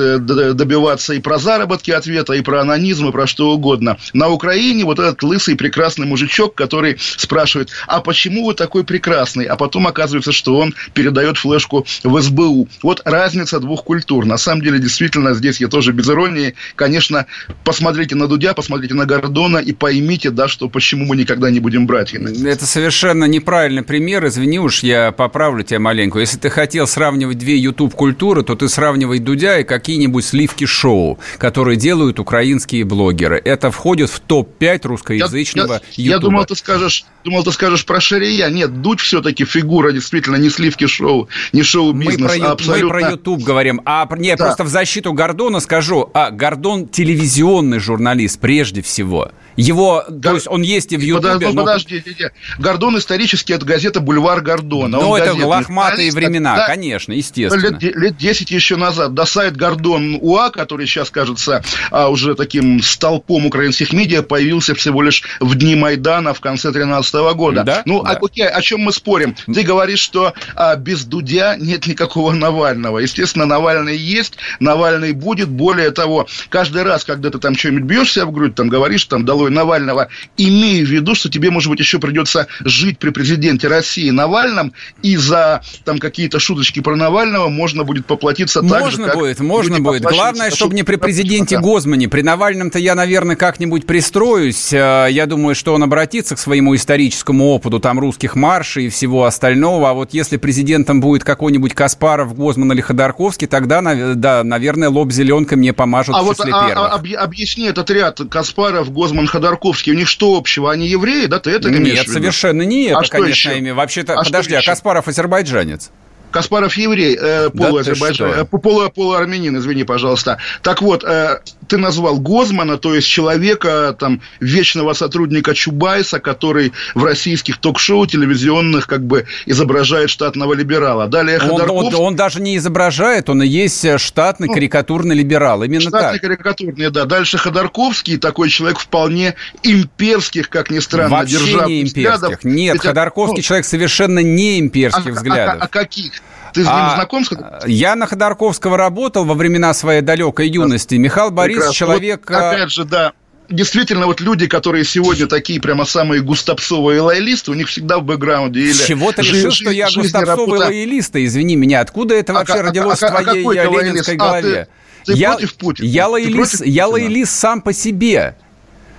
[0.65, 3.97] добиваться и про заработки ответа, и про анонизм, и про что угодно.
[4.13, 9.45] На Украине вот этот лысый прекрасный мужичок, который спрашивает, а почему вы такой прекрасный?
[9.45, 12.67] А потом оказывается, что он передает флешку в СБУ.
[12.81, 14.25] Вот разница двух культур.
[14.25, 16.55] На самом деле, действительно, здесь я тоже без иронии.
[16.75, 17.27] Конечно,
[17.63, 21.85] посмотрите на Дудя, посмотрите на Гордона и поймите, да, что почему мы никогда не будем
[21.85, 22.47] братьями.
[22.47, 24.25] Это совершенно неправильный пример.
[24.25, 26.19] Извини уж, я поправлю тебя маленько.
[26.19, 31.77] Если ты хотел сравнивать две YouTube-культуры, то ты сравнивай Дудя и какие-нибудь сливки шоу, которые
[31.77, 33.41] делают украинские блогеры.
[33.43, 37.99] Это входит в топ-5 русскоязычного я, я, я думал, ты скажешь, думал, ты скажешь про
[37.99, 38.49] Шария.
[38.49, 42.83] Нет, Дудь все-таки фигура действительно не сливки шоу, не шоу-бизнес, мы про, а абсолютно...
[42.83, 43.81] Мы про YouTube говорим.
[43.85, 44.45] А не, да.
[44.45, 46.09] просто в защиту Гордона скажу.
[46.13, 49.31] А, Гордон телевизионный журналист прежде всего.
[49.55, 50.21] Его, Гор...
[50.21, 51.33] то есть он есть и в Ютубе.
[51.33, 51.63] Подожди, но...
[51.63, 52.25] подожди, подожди.
[52.59, 54.99] Гордон исторически, это газета «Бульвар Гордона».
[54.99, 57.77] Ну, это лохматые времена, да, конечно, естественно.
[57.79, 59.13] Лет, лет 10 еще назад.
[59.13, 65.01] До сайт Гордон УА, который сейчас кажется а, уже таким столпом украинских медиа, появился всего
[65.01, 67.63] лишь в дни Майдана в конце 2013 года.
[67.63, 67.81] Да?
[67.85, 68.11] Ну, да.
[68.11, 69.35] А, окей, о чем мы спорим?
[69.45, 72.99] Ты говоришь, что а, без Дудя нет никакого Навального.
[72.99, 75.49] Естественно, Навальный есть, Навальный будет.
[75.49, 79.44] Более того, каждый раз, когда ты там что-нибудь бьешься в грудь, там говоришь, там, дало
[79.45, 84.09] свой Навального, имея в виду, что тебе, может быть, еще придется жить при президенте России
[84.09, 89.15] Навальном, и за там какие-то шуточки про Навального можно будет поплатиться можно так же, как
[89.15, 90.03] будет, можно будет.
[90.03, 92.09] Главное, чтобы не при президенте Гозмане.
[92.09, 94.73] При Навальном-то я, наверное, как-нибудь пристроюсь.
[94.73, 99.25] Э, я думаю, что он обратится к своему историческому опыту, там, русских маршей и всего
[99.25, 99.91] остального.
[99.91, 103.81] А вот если президентом будет какой-нибудь Каспаров, Гозман или Ходорковский, тогда,
[104.15, 106.91] да, наверное, лоб зеленкой мне помажут а в числе вот, а, первых.
[106.91, 109.91] А, об, объясни этот ряд Каспаров, Гозман, Ходорковский.
[109.91, 110.71] У них что общего?
[110.71, 111.39] Они евреи, да?
[111.39, 113.73] Ты это Нет, совершенно не это, а конечно, имя.
[113.73, 115.91] Вообще-то, а подожди, а Каспаров азербайджанец?
[116.31, 120.37] Каспаров еврей, э, полуазербайджан, да э, полу, полуармянин, извини, пожалуйста.
[120.63, 127.03] Так вот, э, ты назвал Гозмана, то есть человека, там, вечного сотрудника Чубайса, который в
[127.03, 131.07] российских ток-шоу телевизионных как бы изображает штатного либерала.
[131.07, 135.63] Далее он, он, он даже не изображает, он и есть э, штатный ну, карикатурный либерал,
[135.63, 136.21] именно штатный так.
[136.21, 137.05] карикатурный, да.
[137.05, 141.95] Дальше Ходорковский, такой человек вполне имперских, как ни странно, Вообще не имперских.
[141.95, 142.43] Взглядов.
[142.43, 145.55] Нет, Ведь, Ходорковский ну, человек совершенно не имперских а, взглядов.
[145.55, 146.11] А, а, а каких?
[146.55, 147.25] Ты с ним а, знаком?
[147.25, 147.31] С
[147.67, 150.95] я на Ходорковского работал во времена своей далекой юности.
[150.95, 152.21] Михаил Борис человек...
[152.29, 153.11] Вот, а, опять же, да,
[153.49, 158.61] действительно, вот люди, которые сегодня такие прямо самые густопсовые лоялисты, у них всегда в бэкграунде
[158.61, 158.71] или...
[158.71, 161.17] Чего ты решил, что я густопсовый лоялист?
[161.17, 164.69] Извини меня, откуда это а вообще а, родилось а, в твоей а, ленинской голове?
[165.03, 165.85] Ты, ты я, против Путина?
[165.85, 168.37] Я лоялист, я лоялист сам по себе.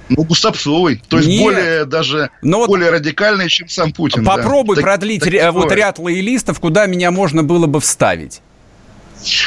[0.08, 1.02] Ну, Густапсовый.
[1.08, 1.42] То есть Нет.
[1.42, 4.24] более даже Но ну более радикальный, чем сам Путин.
[4.24, 4.82] Попробуй да.
[4.82, 8.40] продлить так, ря- вот ряд лоялистов, куда меня можно было бы вставить.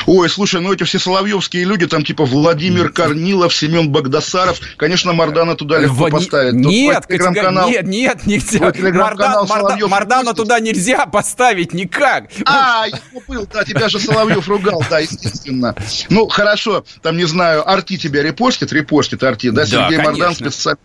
[0.06, 5.56] Ой, слушай, ну эти все соловьевские люди, там типа Владимир Корнилов, Семен Багдасаров, конечно, Мардана
[5.56, 6.10] туда легко в...
[6.10, 6.54] поставить.
[6.54, 7.70] Нет, телеграм-канал...
[7.70, 8.60] нет, нет, нельзя.
[8.60, 12.26] Мардан, Мардан, Мардана туда нельзя поставить никак.
[12.46, 15.76] А, я забыл, да, тебя же Соловьев ругал, да, естественно.
[16.10, 20.80] Ну, хорошо, там, не знаю, Арти тебя репостит, репостит Арти, да, Сергей да, Мардан специально.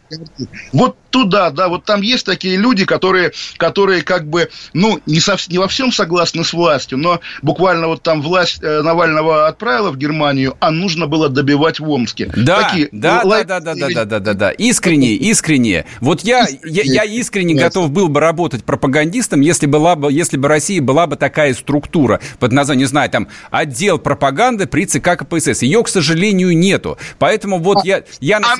[0.72, 5.52] Вот туда, да, вот там есть такие люди, которые, которые как бы, ну, не, совсем,
[5.52, 9.96] не во всем согласны с властью, но буквально вот там власть э, Навального отправила в
[9.96, 12.32] Германию, а нужно было добивать в Омске.
[12.34, 13.44] Да, Такие, да, лай...
[13.44, 15.84] да, да, да, да, да, да, да, искренне, искренне.
[16.00, 17.62] Вот я, я, я искренне Нет.
[17.62, 22.18] готов был бы работать пропагандистом, если была бы, если бы Россия была бы такая структура
[22.40, 25.62] под названием, не знаю, там, отдел пропаганды при ЦК КПСС.
[25.62, 26.98] Ее, к сожалению, нету.
[27.20, 28.02] Поэтому вот а, я...
[28.18, 28.38] я...
[28.38, 28.56] Она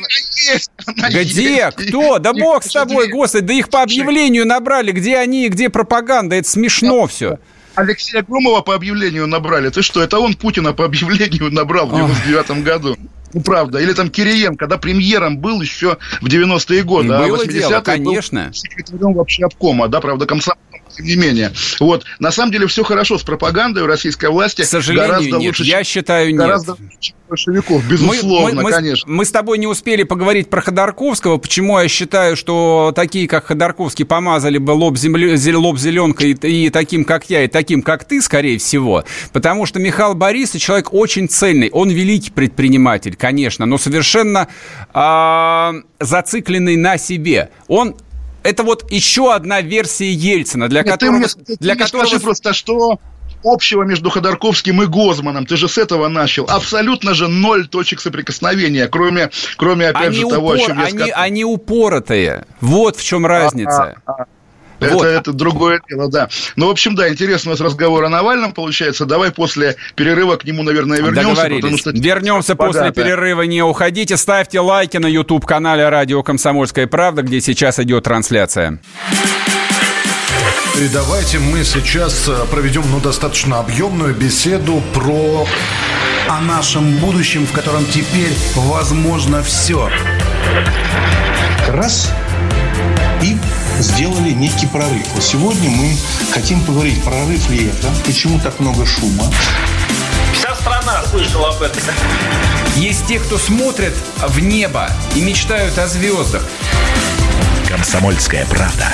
[0.53, 0.71] есть!
[0.87, 1.57] Она Где?
[1.57, 1.77] Есть.
[1.77, 2.21] Кто?
[2.21, 4.93] Да бог с тобой, господи, да их по объявлению набрали.
[4.93, 6.37] Где они, где пропаганда?
[6.37, 7.39] Это смешно все.
[7.75, 9.69] Алексея Громова по объявлению набрали.
[9.69, 12.97] Ты что, это он Путина по объявлению набрал в 99 году.
[13.33, 13.81] Ну, правда.
[13.81, 17.13] Или там Кириенко, когда премьером был еще в 90-е годы.
[17.13, 18.45] А Было а дело, конечно.
[18.47, 20.59] Был секретарем вообще обкома, да, правда, комсомол
[20.97, 21.53] тем не менее.
[21.81, 22.05] Вот.
[22.19, 24.63] На самом деле все хорошо с пропагандой у российской власти.
[24.63, 25.59] К сожалению, гораздо нет.
[25.59, 26.39] Лучше, Я считаю, нет.
[26.39, 29.11] Гораздо лучше, большевиков, безусловно, мы, мы, конечно.
[29.11, 31.39] Мы, мы с тобой не успели поговорить про Ходорковского.
[31.39, 36.71] Почему я считаю, что такие, как Ходорковский, помазали бы лоб, земле, лоб зеленкой и, и
[36.71, 39.05] таким, как я, и таким, как ты, скорее всего.
[39.33, 41.71] Потому что Михаил Борисович человек очень цельный.
[41.71, 44.49] Он великий предприниматель, конечно, но совершенно
[44.93, 47.51] э, зацикленный на себе.
[47.69, 47.97] Он
[48.45, 51.29] это вот еще одна версия Ельцина, для Нет, которого...
[51.29, 52.07] Ты мне, для ты которого...
[52.07, 53.01] скажи просто, что
[53.43, 55.47] общего между Ходорковским и Гозманом?
[55.47, 56.45] Ты же с этого начал.
[56.49, 60.57] Абсолютно же ноль точек соприкосновения, кроме, кроме опять они же, того, упор...
[60.57, 61.15] о чем я они, сказал.
[61.17, 62.45] Они упоротые.
[62.61, 63.97] Вот в чем разница.
[64.07, 64.27] А, а, а.
[64.85, 65.07] Это, вот.
[65.07, 66.29] это другое дело, да.
[66.57, 69.07] Ну, в общем, да, интересный у нас разговор о Навальном получается.
[69.07, 71.49] Давай после перерыва к нему, наверное, вернемся.
[71.49, 71.91] Потому что...
[71.91, 73.43] Вернемся после да, перерыва.
[73.43, 74.17] Не уходите.
[74.17, 78.79] Ставьте лайки на YouTube-канале «Радио Комсомольская правда», где сейчас идет трансляция.
[80.77, 85.47] И давайте мы сейчас э, проведем ну, достаточно объемную беседу про...
[86.27, 89.91] О нашем будущем, в котором теперь возможно все.
[91.69, 92.11] Раз
[93.23, 93.37] и
[93.81, 95.07] сделали некий прорыв.
[95.15, 95.97] Вот сегодня мы
[96.33, 99.25] хотим поговорить, прорыв ли это, почему так много шума.
[100.33, 101.83] Вся страна слышала об этом.
[102.77, 106.45] Есть те, кто смотрят в небо и мечтают о звездах.
[107.69, 108.87] Комсомольская правда.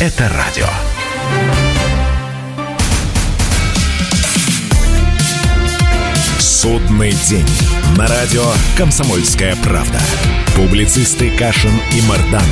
[0.00, 0.68] Это радио.
[6.38, 7.48] Судный день.
[7.96, 8.44] На радио
[8.76, 10.00] «Комсомольская правда».
[10.56, 12.42] Публицисты Кашин и Мардан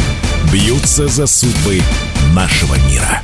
[0.53, 1.81] бьются за судьбы
[2.33, 3.23] нашего мира.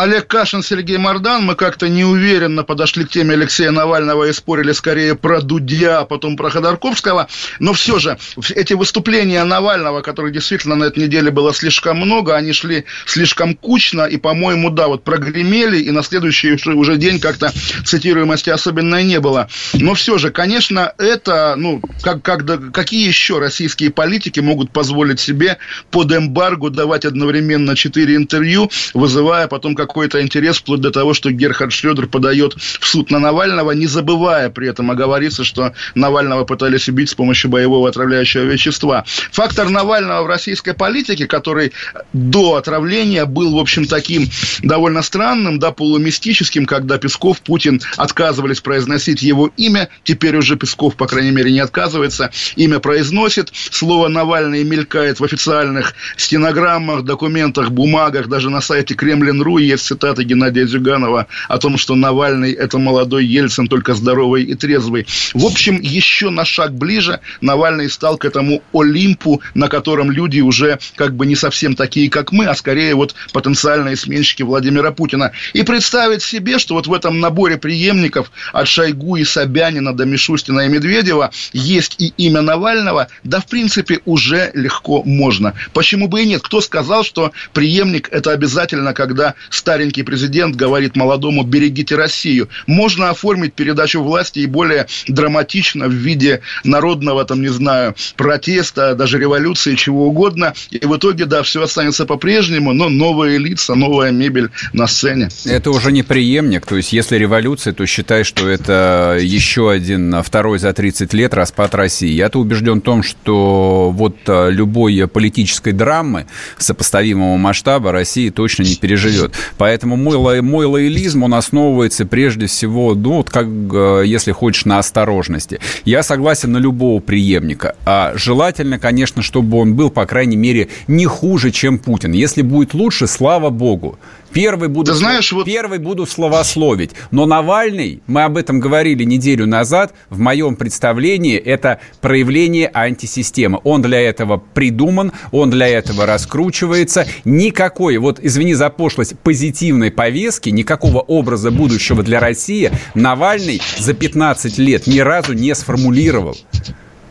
[0.00, 1.44] Олег Кашин, Сергей Мордан.
[1.44, 6.38] Мы как-то неуверенно подошли к теме Алексея Навального и спорили скорее про Дудя, а потом
[6.38, 7.28] про Ходорковского.
[7.58, 8.16] Но все же,
[8.54, 14.04] эти выступления Навального, которых действительно на этой неделе было слишком много, они шли слишком кучно
[14.06, 17.52] и, по-моему, да, вот прогремели, и на следующий уже день как-то
[17.84, 19.50] цитируемости особенно не было.
[19.74, 25.58] Но все же, конечно, это, ну, как, как, какие еще российские политики могут позволить себе
[25.90, 31.72] под эмбарго давать одновременно четыре интервью, вызывая потом какой-то интерес, вплоть до того, что Герхард
[31.72, 37.10] Шредер подает в суд на Навального, не забывая при этом оговориться, что Навального пытались убить
[37.10, 39.04] с помощью боевого отравляющего вещества.
[39.32, 41.72] Фактор Навального в российской политике, который
[42.12, 44.28] до отравления был, в общем, таким
[44.62, 51.08] довольно странным, да, полумистическим, когда Песков, Путин отказывались произносить его имя, теперь уже Песков, по
[51.08, 58.50] крайней мере, не отказывается, имя произносит, слово Навальный мелькает в официальных стенограммах, документах, бумагах, даже
[58.50, 63.94] на сайте Кремлин.ру есть цитата Геннадия Зюганова о том, что Навальный– это молодой Ельцин, только
[63.94, 65.06] здоровый и трезвый.
[65.34, 70.78] В общем, еще на шаг ближе Навальный стал к этому Олимпу, на котором люди уже
[70.96, 75.32] как бы не совсем такие, как мы, а скорее вот потенциальные сменщики Владимира Путина.
[75.52, 80.60] И представить себе, что вот в этом наборе преемников от Шойгу и Собянина до Мишустина
[80.60, 85.54] и Медведева есть и имя Навального, да, в принципе, уже легко можно.
[85.72, 86.42] Почему бы и нет?
[86.42, 89.34] Кто сказал, что преемник– это обязательно, когда
[89.70, 92.48] старенький президент говорит молодому «берегите Россию»?
[92.66, 99.20] Можно оформить передачу власти и более драматично в виде народного, там, не знаю, протеста, даже
[99.20, 100.54] революции, чего угодно.
[100.72, 105.28] И в итоге, да, все останется по-прежнему, но новые лица, новая мебель на сцене.
[105.44, 106.66] Это уже не преемник.
[106.66, 111.76] То есть, если революция, то считай, что это еще один второй за 30 лет распад
[111.76, 112.10] России.
[112.10, 116.26] Я-то убежден в том, что вот э, любой политической драмы
[116.58, 119.32] сопоставимого масштаба России точно не переживет.
[119.58, 124.78] Поэтому мой, мой лоялизм, он основывается прежде всего, ну, вот как, э, если хочешь, на
[124.78, 125.60] осторожности.
[125.84, 127.76] Я согласен на любого преемника.
[127.84, 132.12] А желательно, конечно, чтобы он был, по крайней мере, не хуже, чем Путин.
[132.12, 133.98] Если будет лучше, слава богу.
[134.32, 135.44] Первый буду, Ты знаешь, вот...
[135.44, 136.92] первый буду словословить.
[137.10, 143.60] Но Навальный, мы об этом говорили неделю назад, в моем представлении это проявление антисистемы.
[143.64, 147.06] Он для этого придуман, он для этого раскручивается.
[147.24, 154.58] Никакой, вот извини за пошлость, позитивной повестки, никакого образа будущего для России Навальный за 15
[154.58, 156.36] лет ни разу не сформулировал.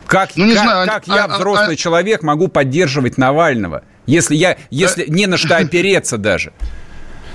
[0.06, 3.84] Как, ну, не как, знаю, как а, я, а, взрослый а, человек, могу поддерживать Навального,
[4.06, 5.06] если я, если а...
[5.08, 6.52] не на что опереться даже?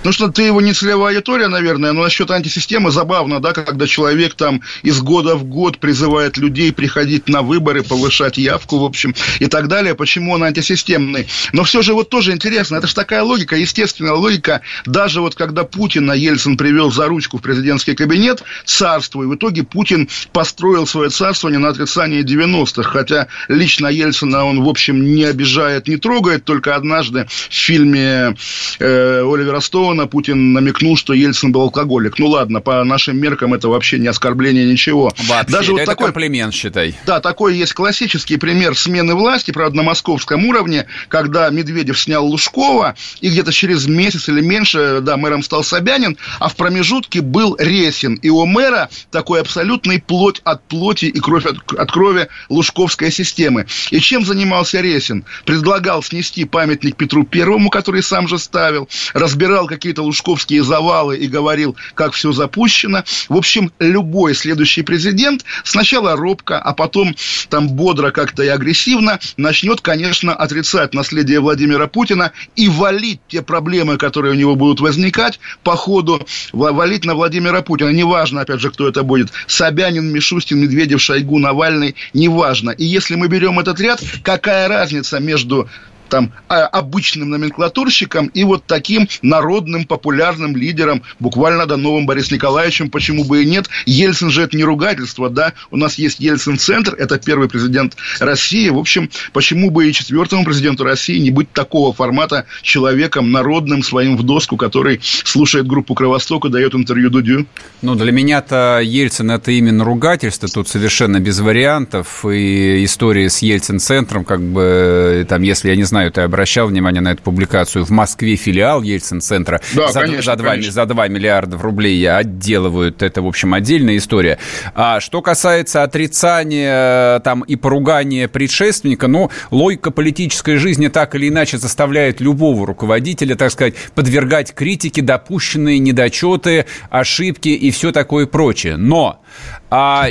[0.06, 4.36] Ну, что ты его не целевая аудитория, наверное, но насчет антисистемы забавно, да, когда человек
[4.36, 9.48] там из года в год призывает людей приходить на выборы, повышать явку, в общем, и
[9.48, 9.96] так далее.
[9.96, 11.28] Почему он антисистемный?
[11.54, 15.64] Но все же вот тоже интересно, это же такая логика, естественная логика, даже вот когда
[15.64, 21.10] Путина Ельцин привел за ручку в президентский кабинет, царство, и в итоге Путин построил свое
[21.10, 26.46] царство не на отрицании 90-х, хотя лично Ельцина он, в общем, не обижает, не трогает,
[26.46, 28.36] только однажды в фильме
[28.78, 32.20] э, Оливера Стоуна Милона Путин намекнул, что Ельцин был алкоголик.
[32.20, 35.14] Ну ладно, по нашим меркам это вообще не оскорбление, ничего.
[35.28, 36.96] Вообще, Даже вот это такой, комплимент, считай.
[37.06, 42.96] Да, такой есть классический пример смены власти, правда, на московском уровне, когда Медведев снял Лужкова,
[43.22, 48.16] и где-то через месяц или меньше, да, мэром стал Собянин, а в промежутке был Ресин.
[48.16, 53.66] И у мэра такой абсолютный плоть от плоти и кровь от, от крови лужковской системы.
[53.92, 55.24] И чем занимался Ресин?
[55.46, 61.76] Предлагал снести памятник Петру Первому, который сам же ставил, разбирал какие-то лужковские завалы и говорил,
[61.94, 63.04] как все запущено.
[63.30, 67.16] В общем, любой следующий президент сначала робко, а потом
[67.50, 73.98] там бодро как-то и агрессивно начнет, конечно, отрицать наследие Владимира Путина и валить те проблемы,
[73.98, 77.90] которые у него будут возникать, по ходу валить на Владимира Путина.
[77.90, 79.32] Неважно, опять же, кто это будет.
[79.48, 82.72] Собянин, Мишустин, Медведев, Шойгу, Навальный, неважно.
[82.72, 85.70] И если мы берем этот ряд, какая разница между
[86.10, 92.90] там а, обычным номенклатурщиком и вот таким народным популярным лидером, буквально до новым Борис Николаевичем,
[92.90, 93.70] почему бы и нет.
[93.86, 98.78] Ельцин же это не ругательство, да, у нас есть Ельцин-центр, это первый президент России, в
[98.78, 104.24] общем, почему бы и четвертому президенту России не быть такого формата человеком народным, своим в
[104.24, 107.46] доску, который слушает группу Кровосток и дает интервью Дудю?
[107.82, 114.26] Ну, для меня-то Ельцин это именно ругательство, тут совершенно без вариантов, и история с Ельцин-центром,
[114.26, 117.86] как бы, там, если я не знаю, знаю, ты обращал внимание на эту публикацию.
[117.86, 120.72] В Москве филиал Ельцин-центра Да, за, конечно, за, 2, конечно.
[120.74, 123.02] за 2 миллиарда рублей отделывают.
[123.02, 124.38] Это, в общем, отдельная история.
[124.74, 131.58] А что касается отрицания там и поругания предшественника, ну, логика политической жизни так или иначе
[131.58, 138.76] заставляет любого руководителя, так сказать, подвергать критике допущенные недочеты, ошибки и все такое прочее.
[138.76, 139.22] Но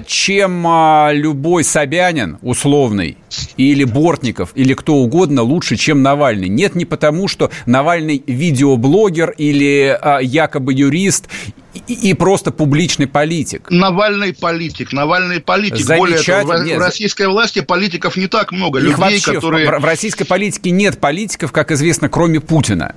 [0.07, 3.17] чем а, любой Собянин условный
[3.57, 6.49] или Бортников или кто угодно лучше, чем Навальный?
[6.49, 11.29] Нет, не потому, что Навальный видеоблогер или а, якобы юрист
[11.87, 13.71] и, и просто публичный политик.
[13.71, 15.87] Навальный политик, Навальный политик.
[15.87, 18.79] Более того, в, Нет, в российской власти политиков не так много.
[18.79, 19.71] Их людей, вообще которые...
[19.71, 22.95] в, в российской политике нет политиков, как известно, кроме Путина.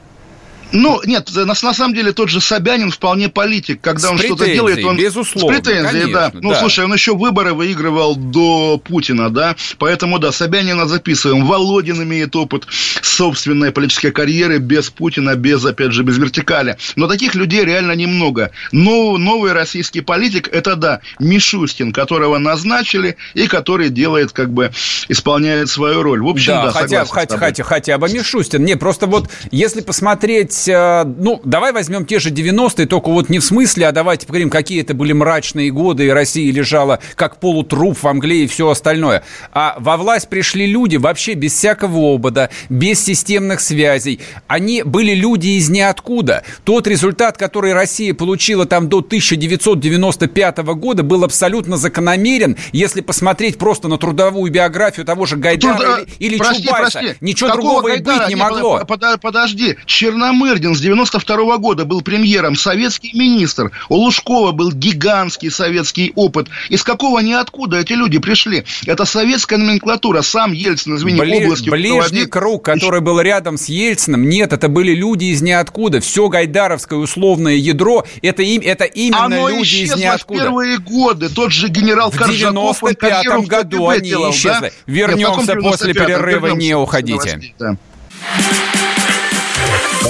[0.71, 3.79] Ну, нет, на, на самом деле тот же Собянин вполне политик.
[3.81, 4.97] Когда С он что-то делает, он...
[4.97, 6.29] безусловно, С претензией, да.
[6.29, 6.59] конечно, Ну, да.
[6.59, 9.55] слушай, он еще выборы выигрывал до Путина, да.
[9.77, 11.45] Поэтому, да, Собянина записываем.
[11.45, 12.67] Володин имеет опыт
[13.01, 16.77] собственной политической карьеры без Путина, без, опять же, без вертикали.
[16.95, 18.51] Но таких людей реально немного.
[18.71, 24.71] Но новый российский политик, это, да, Мишустин, которого назначили и который делает, как бы,
[25.07, 26.21] исполняет свою роль.
[26.21, 28.65] В общем, да, да, хотя, согласен хотя, хотя, хотя бы Мишустин.
[28.65, 33.39] Не, просто вот если посмотреть, э, ну, давай возьмем те же 90-е, только вот не
[33.39, 37.97] в смысле, а давайте поговорим, какие это были мрачные годы, и Россия лежала как полутруп
[38.01, 39.23] во мгле и все остальное.
[39.51, 44.21] А во власть пришли люди вообще без всякого опыта, без системных связей.
[44.47, 46.43] Они были люди из ниоткуда.
[46.63, 53.87] Тот результат, который Россия получила там до 1995 года, был абсолютно закономерен, если посмотреть просто
[53.87, 56.99] на трудовую биографию того же Гайдара Труда- или, или прости, Чубайса.
[56.99, 57.17] прости.
[57.21, 58.17] Ничего Какого другого и Гайдара?
[58.19, 58.77] быть не Не, могло.
[58.85, 63.71] под- под- Подожди, Черномырдин с 92 года был премьером, советский министр.
[63.89, 66.47] У Лужкова был гигантский советский опыт.
[66.69, 68.63] Из какого ниоткуда эти люди пришли?
[68.85, 70.21] Это советская номенклатура.
[70.21, 72.29] Сам Ельцин, извини, Бли- областью ближний руководит.
[72.31, 75.99] круг, который был рядом с Ельциным, нет, это были люди из ниоткуда.
[75.99, 80.39] Все гайдаровское условное ядро, это, им, это именно Оно люди из исчезло в ниоткуда.
[80.43, 81.29] первые годы.
[81.29, 84.61] Тот же генерал В Коржаков, он 95-м карьеру в году они делал, исчезли.
[84.61, 84.69] да?
[84.85, 86.05] Вернемся в после 95-м?
[86.05, 87.13] перерыва, Вернемся не уходите.
[87.13, 87.77] новостей, да.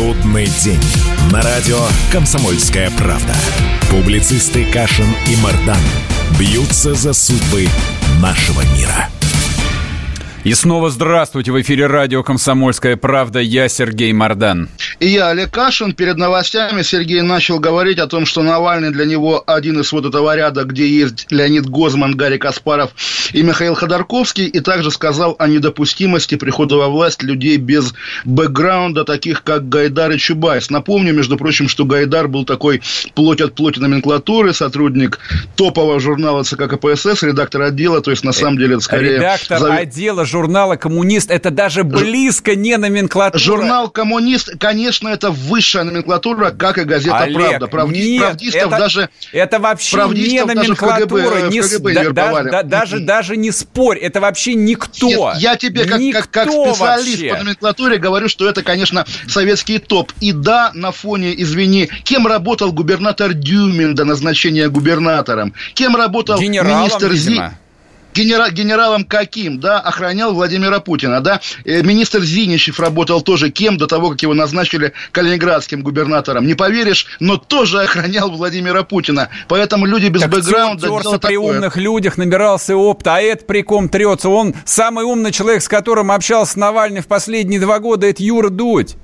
[0.00, 0.80] Судный день.
[1.30, 1.76] На радио
[2.10, 3.34] «Комсомольская правда».
[3.90, 5.76] Публицисты Кашин и Мардан
[6.38, 7.66] бьются за судьбы
[8.22, 9.10] нашего мира.
[10.42, 11.52] И снова здравствуйте.
[11.52, 13.40] В эфире радио «Комсомольская правда».
[13.40, 14.70] Я Сергей Мордан.
[15.00, 15.94] И я, Олег Кашин.
[15.94, 20.36] Перед новостями Сергей начал говорить о том, что Навальный для него один из вот этого
[20.36, 22.90] ряда, где есть Леонид Гозман, Гарри Каспаров
[23.32, 24.46] и Михаил Ходорковский.
[24.46, 27.94] И также сказал о недопустимости прихода во власть людей без
[28.26, 30.68] бэкграунда, таких как Гайдар и Чубайс.
[30.68, 32.82] Напомню, между прочим, что Гайдар был такой
[33.14, 35.18] плоть от плоти номенклатуры, сотрудник
[35.56, 39.14] топового журнала ЦК КПСС, редактор отдела, то есть на самом деле это скорее...
[39.14, 43.42] Редактор зав- отдела журнала «Коммунист»— это даже близко не номенклатура.
[43.42, 47.66] Журнал «Коммунист», конечно, это высшая номенклатура, как и газета Олег, «Правда».
[47.66, 49.08] Правди- нет, правдистов это, даже...
[49.32, 52.50] это вообще не даже номенклатура, в не, КГБ да- вербовали.
[52.50, 55.08] да- даже, даже не спорь, это вообще никто.
[55.08, 57.34] Нет, я тебе как, как, как Никто специалист вообще.
[57.34, 60.12] по номенклатуре говорю, что это, конечно, советский топ.
[60.20, 65.54] И да, на фоне, извини, кем работал губернатор Дюмин до назначения губернатором?
[65.74, 67.40] Кем работал Генералом, министр Зи...
[68.14, 73.86] Генера- генералом каким, да, охранял Владимира Путина, да, Э, министр Зиничев работал тоже кем до
[73.86, 80.08] того, как его назначили калининградским губернатором, не поверишь, но тоже охранял Владимира Путина, поэтому люди
[80.08, 81.38] без Так бэкграунда терся при такое.
[81.38, 84.28] умных людях, набирался опыта, а это при ком трется.
[84.28, 88.96] Он самый умный человек, с которым общался Навальный в последние два года, это Юра Дудь.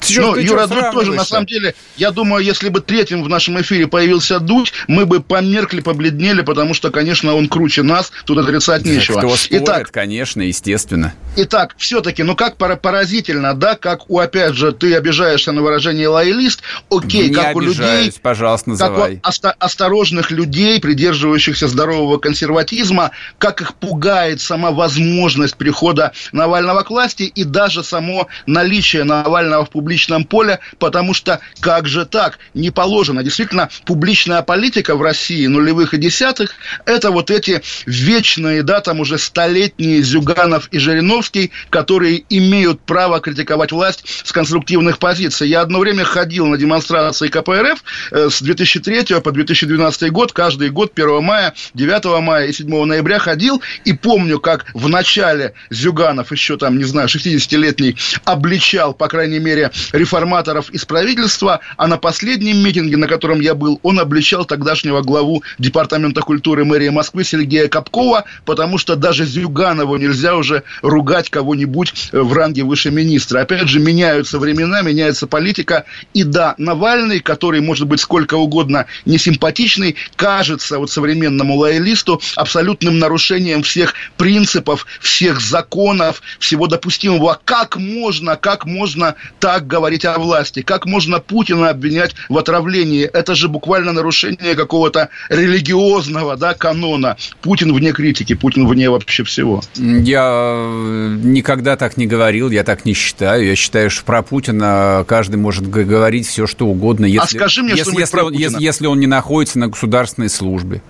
[0.00, 3.60] Чё- ну, Юра Дудь тоже, на самом деле, я думаю, если бы третьим в нашем
[3.60, 8.84] эфире появился Дудь, мы бы померкли, побледнели, потому что, конечно, он круче нас, тут отрицать
[8.84, 9.18] нечего.
[9.18, 11.14] Кто спорит, Итак, конечно, естественно.
[11.36, 16.08] Итак, все-таки, ну как пора- поразительно, да, как у, опять же, ты обижаешься на выражение
[16.08, 19.20] лоялист, окей, не как у людей, пожалуйста, как называй.
[19.24, 26.90] у оста- осторожных людей, придерживающихся здорового консерватизма, как их пугает сама возможность прихода Навального к
[26.90, 32.38] власти и даже само наличие Навального в публичном публичном поле, потому что как же так?
[32.52, 33.22] Не положено.
[33.22, 36.50] Действительно, публичная политика в России нулевых и десятых–
[36.84, 43.72] это вот эти вечные, да, там уже столетние Зюганов и Жириновский, которые имеют право критиковать
[43.72, 45.48] власть с конструктивных позиций.
[45.48, 50.92] Я одно время ходил на демонстрации КПРФ э, с 2003 по 2012 год, каждый год
[50.94, 56.58] 1 мая, 9 мая и 7 ноября ходил, и помню, как в начале Зюганов, еще
[56.58, 62.96] там, не знаю, 60-летний, обличал, по крайней мере, реформаторов из правительства, а на последнем митинге,
[62.96, 68.78] на котором я был, он обличал тогдашнего главу Департамента культуры мэрии Москвы Сергея Капкова, потому
[68.78, 73.40] что даже Зюганову нельзя уже ругать кого-нибудь в ранге выше министра.
[73.40, 79.96] Опять же, меняются времена, меняется политика, и да, Навальный, который может быть сколько угодно несимпатичный,
[80.16, 87.40] кажется вот современному лоялисту абсолютным нарушением всех принципов, всех законов, всего допустимого.
[87.44, 90.62] Как можно, как можно так говорить о власти?
[90.62, 93.04] Как можно Путина обвинять в отравлении?
[93.04, 97.16] Это же буквально нарушение какого-то религиозного да, канона.
[97.42, 99.62] Путин вне критики, Путин вне вообще всего.
[99.76, 103.46] Я э, никогда так не говорил, я так не считаю.
[103.46, 107.06] Я считаю, что про Путина каждый может говорить все, что угодно.
[107.06, 110.82] Если, а скажи мне если, если, он, если, если он не находится на государственной службе.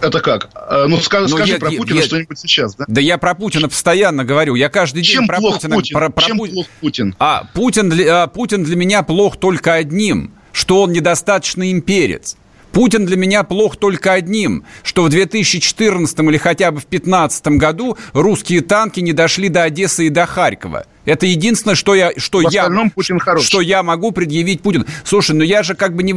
[0.00, 0.50] Это как?
[0.54, 2.84] Э, ну, скажи, ну, скажи я, про Путина я, что-нибудь сейчас, да?
[2.88, 4.54] Да я про Путина постоянно говорю.
[4.54, 5.74] Я каждый Чем день про плох Путина...
[5.74, 5.98] Путин?
[5.98, 6.46] Про, про Чем Пу...
[6.46, 7.14] плох Путин?
[7.18, 12.36] А, Путин для, а, Путин для меня плох только одним, что он недостаточно имперец.
[12.72, 17.98] Путин для меня плох только одним, что в 2014 или хотя бы в 2015 году
[18.12, 20.86] русские танки не дошли до Одессы и до Харькова.
[21.04, 23.44] Это единственное, что я, что я, Путин хорош.
[23.44, 24.84] что я могу предъявить Путину.
[25.04, 26.12] Слушай, ну я же как бы не...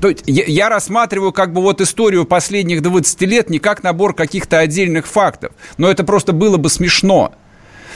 [0.00, 4.14] То есть я, я рассматриваю как бы вот историю последних 20 лет не как набор
[4.14, 5.52] каких-то отдельных фактов.
[5.78, 7.32] Но это просто было бы смешно.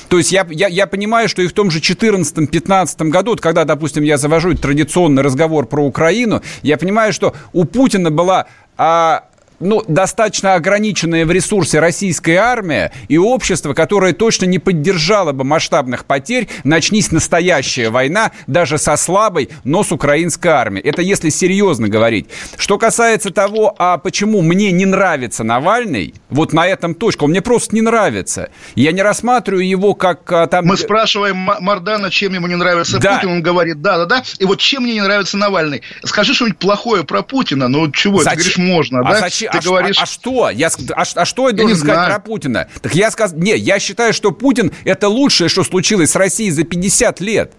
[0.08, 3.64] То есть я, я, я понимаю, что и в том же 2014-2015 году, вот когда,
[3.64, 8.46] допустим, я завожу традиционный разговор про Украину, я понимаю, что у Путина была
[8.78, 9.24] а,
[9.60, 16.04] ну, достаточно ограниченная в ресурсе российская армия и общество, которое точно не поддержало бы масштабных
[16.04, 20.86] потерь, начнись настоящая война даже со слабой, но с украинской армией.
[20.86, 22.28] Это если серьезно говорить.
[22.56, 27.42] Что касается того, а почему мне не нравится Навальный, вот на этом точка, он мне
[27.42, 28.50] просто не нравится.
[28.74, 30.66] Я не рассматриваю его как а, там...
[30.66, 33.16] Мы спрашиваем Мардана, чем ему не нравится да.
[33.16, 35.82] Путин, он говорит, да-да-да, и вот чем мне не нравится Навальный?
[36.04, 38.30] Скажи что-нибудь плохое про Путина, ну чего, зачем?
[38.30, 39.20] ты говоришь, можно, а да?
[39.20, 39.47] Зачем?
[39.52, 39.98] Ты а, говоришь...
[39.98, 40.50] А, а что?
[40.50, 42.10] Я, а, а что я должен я сказать знаю.
[42.10, 42.68] про Путина?
[42.82, 43.38] Так я сказал...
[43.38, 47.52] Не, я считаю, что Путин– это лучшее, что случилось с Россией за 50 лет.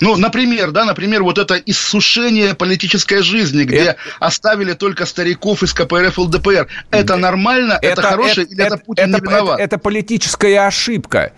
[0.00, 3.96] Ну, например, да, например, вот это иссушение политической жизни, где это...
[4.18, 6.68] оставили только стариков из КПРФ ЛДПР.
[6.90, 7.78] Это нормально?
[7.82, 8.46] Это, это хорошее?
[8.46, 9.60] Это, или это, это Путин это, не виноват?
[9.60, 11.32] Это, это политическая ошибка.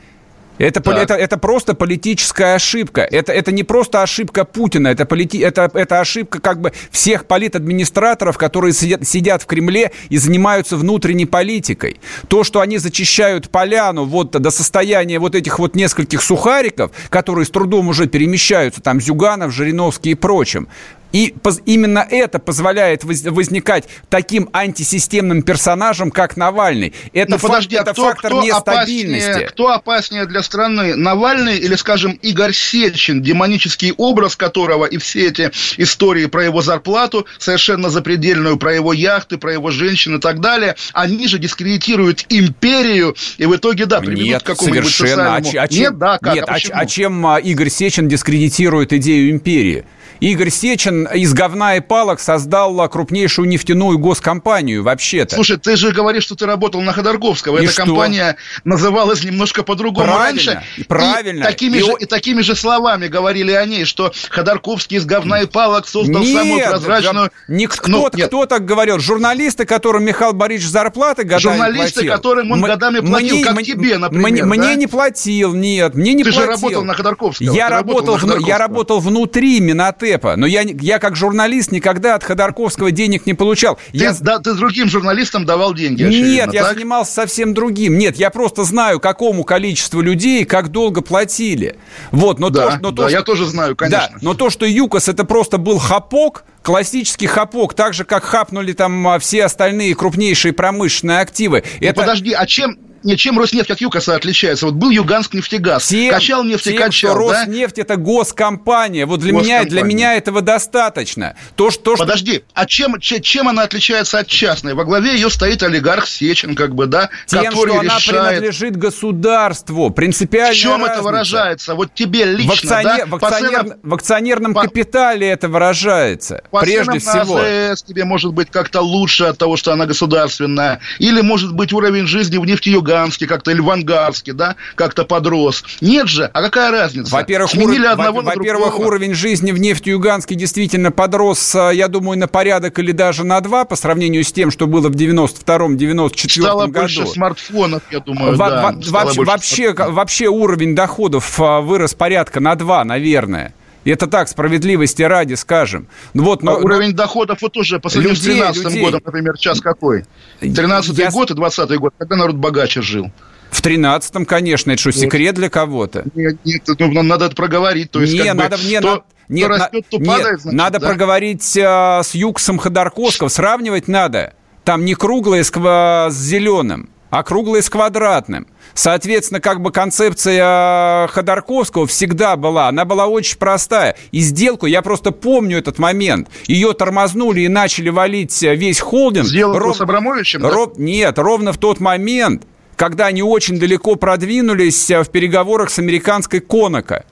[0.59, 3.03] Это, это, это просто политическая ошибка.
[3.03, 8.39] Это, это не просто ошибка Путина, это, полити, это, это ошибка как бы всех политадминистраторов,
[8.39, 12.01] которые сидят, сидят в Кремле и занимаются внутренней политикой.
[12.29, 17.51] То, что они зачищают поляну вот до состояния вот этих вот нескольких сухариков, которые с
[17.51, 20.69] трудом уже перемещаются, там Зюганов, Жириновский и прочим,
[21.13, 21.35] и
[21.65, 26.93] именно это позволяет возникать таким антисистемным персонажем, как Навальный.
[27.13, 29.29] Это, ну, подожди, а это кто, фактор кто нестабильности.
[29.29, 30.95] Опаснее, кто опаснее для страны?
[30.95, 37.27] Навальный или, скажем, Игорь Сечин, демонический образ которого и все эти истории про его зарплату,
[37.39, 43.17] совершенно запредельную, про его яхты, про его женщин и так далее, они же дискредитируют империю
[43.39, 45.37] и в итоге, да, приведут Нет, к какому-нибудь совершенно.
[45.37, 46.35] А, а чем, Нет, да, как?
[46.35, 49.85] Нет, а, а, а чем а, Игорь Сечин дискредитирует идею империи?
[50.21, 55.35] Игорь Сечин из говна и палок создал крупнейшую нефтяную госкомпанию вообще-то.
[55.35, 57.59] Слушай, ты же говоришь, что ты работал на Ходорковского.
[57.59, 57.85] И Эта что?
[57.85, 60.63] компания называлась немножко по-другому правильно, раньше.
[60.89, 61.43] Правильно.
[61.43, 61.81] И такими, и...
[61.81, 66.23] Же, и такими же словами говорили о ней, что Ходорковский из говна и палок создал
[66.23, 67.31] нет, самую прозрачную...
[67.49, 68.29] Не, кто, ну, нет.
[68.29, 68.99] кто так говорил?
[68.99, 72.13] Журналисты, которым Михаил Борисович зарплаты годами Журналисты, платил.
[72.13, 74.31] которым он М- годами платил, мне, как мне, тебе, например.
[74.31, 74.47] Мне, да?
[74.47, 76.41] мне не платил, нет, мне не ты платил.
[76.41, 77.55] Ты же работал на Ходорковского.
[77.55, 79.61] Я, работал, работал, в, я работал внутри
[80.07, 83.79] Минотепа, но я, я как журналист никогда от Ходорковского денег не получал.
[83.93, 84.15] Ты, я...
[84.21, 87.99] да, ты другим журналистам давал деньги, очевидно, Нет, я занимался совсем другим.
[87.99, 91.77] Нет, я просто знаю, какому количеству людей как долго платили.
[92.11, 94.09] Вот, но да, то, но да, то, я тоже знаю, конечно.
[94.13, 98.73] Да, но то, что ЮКОС это просто был хапок, классический хапок, так же, как хапнули
[98.73, 101.65] там а, все остальные крупнейшие промышленные активы.
[101.81, 102.01] Ну, это...
[102.01, 102.79] Подожди, а чем,
[103.15, 104.67] чем Роснефть от ЮКОСа отличается?
[104.67, 107.45] Вот был Юганск нефтегаз, тем, качал нефть тем, качал, что да?
[107.45, 109.07] Роснефть это госкомпания.
[109.07, 111.37] Вот для меня, для меня этого достаточно.
[111.55, 114.75] То, что, Подожди, а чем, чем она отличается от частной?
[114.75, 118.29] Во главе ее стоит олигарх Сечин, как бы, да, тем, который что она решает...
[118.29, 119.91] принадлежит государству.
[119.91, 120.53] Принципиально.
[120.53, 120.93] В чем разница.
[120.95, 121.75] это выражается?
[121.77, 123.07] Вот тебе лично, в, акционер, да?
[123.07, 126.43] в, акционер, ценам, в акционерном по, капитале это выражается.
[126.51, 127.39] По прежде всего.
[127.39, 130.81] АЗС тебе может быть как-то лучше от того, что она государственная.
[130.99, 132.96] Или, может быть, уровень жизни в Нефтеюганске
[133.27, 135.65] как-то, или в Ангарске, да, как-то подрос.
[135.81, 137.13] Нет же, а какая разница?
[137.15, 137.93] Во-первых, Сменили ур...
[137.93, 143.25] одного во- во-первых уровень жизни в Нефтеюганске действительно подрос, я думаю, на порядок или даже
[143.25, 146.81] на два по сравнению с тем, что было в 92-94 Стало году.
[146.81, 148.73] больше смартфонов, я думаю, во- да.
[148.73, 153.55] во- вообще, вообще, вообще уровень доходов вырос порядка на два, наверное.
[153.93, 155.89] Это так, справедливости ради скажем.
[156.13, 156.97] Ну, вот, но, а уровень но...
[156.97, 160.05] доходов вот тоже по сравнению людей, с 13 годом, например, сейчас какой?
[160.41, 161.11] 13 Я...
[161.11, 163.11] год и 20 год, когда народ богаче жил.
[163.51, 166.05] В 13-м, конечно, это что, секрет для кого-то?
[166.15, 167.91] Нет, нет, ну, надо это проговорить.
[167.91, 170.59] То есть, не, как надо, бы, не, то, на, нет, растет, то нет, падает, значит,
[170.59, 170.89] надо да?
[170.89, 174.35] проговорить э, с Юксом Ходорковского, сравнивать надо.
[174.65, 178.49] Там не круглое с, с зеленым, а круглое с квадратным.
[178.77, 183.97] Соответственно, как бы концепция Ходорковского всегда была, она была очень простая.
[184.13, 189.27] И сделку, я просто помню этот момент, ее тормознули и начали валить весь холдинг.
[189.27, 189.77] Сделку ров...
[189.79, 190.47] с Абрамовичем?
[190.47, 190.75] Ров...
[190.77, 190.83] Да?
[190.83, 192.43] Нет, ровно в тот момент,
[192.77, 197.05] когда они очень далеко продвинулись в переговорах с американской Коноко.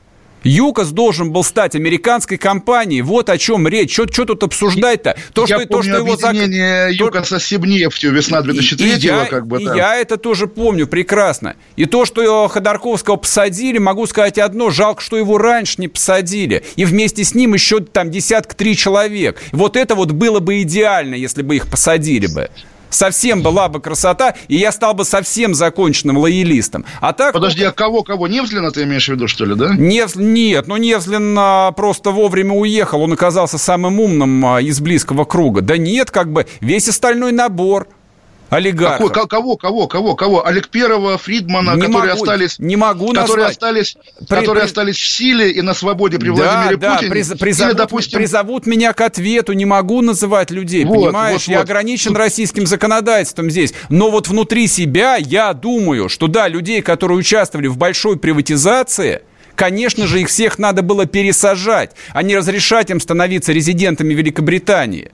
[0.45, 3.03] ЮКОС должен был стать американской компанией.
[3.03, 3.92] Вот о чем речь.
[3.92, 5.16] Что, тут обсуждать-то?
[5.32, 6.34] То, я что, помню то, что его зак...
[6.34, 9.74] ЮКОСа с Сибнефтью весна 2003 и, и я, как бы, и да.
[9.74, 11.57] я это тоже помню прекрасно.
[11.76, 14.70] И то, что Ходорковского посадили, могу сказать одно.
[14.70, 16.64] Жалко, что его раньше не посадили.
[16.76, 19.40] И вместе с ним еще там десятка три человек.
[19.53, 22.51] Вот это вот было бы идеально, если бы их посадили бы
[22.95, 26.84] совсем была бы красота, и я стал бы совсем законченным лоялистом.
[27.01, 27.32] А так...
[27.32, 28.28] Подожди, а кого, кого?
[28.28, 29.74] Невзлина ты имеешь в виду, что ли, да?
[29.76, 30.16] Нев...
[30.16, 35.61] Нет, ну Невзлин а, просто вовремя уехал, он оказался самым умным а, из близкого круга.
[35.61, 37.88] Да нет, как бы весь остальной набор
[38.51, 39.12] олигархов.
[39.12, 40.47] Какой, кого, кого, кого, кого?
[40.47, 44.66] Олег Первого, Фридмана, не которые могу, остались, не могу которые остались, при, которые при...
[44.66, 47.11] остались в силе и на свободе при да, Владимире да, Путине.
[47.11, 51.47] Приз, призовут, Или, допустим, призовут меня к ответу, не могу называть людей, вот, понимаешь?
[51.47, 51.64] Вот, я вот.
[51.64, 57.66] ограничен российским законодательством здесь, но вот внутри себя я думаю, что да, людей, которые участвовали
[57.66, 59.22] в большой приватизации.
[59.55, 65.12] Конечно же, их всех надо было пересажать, а не разрешать им становиться резидентами Великобритании.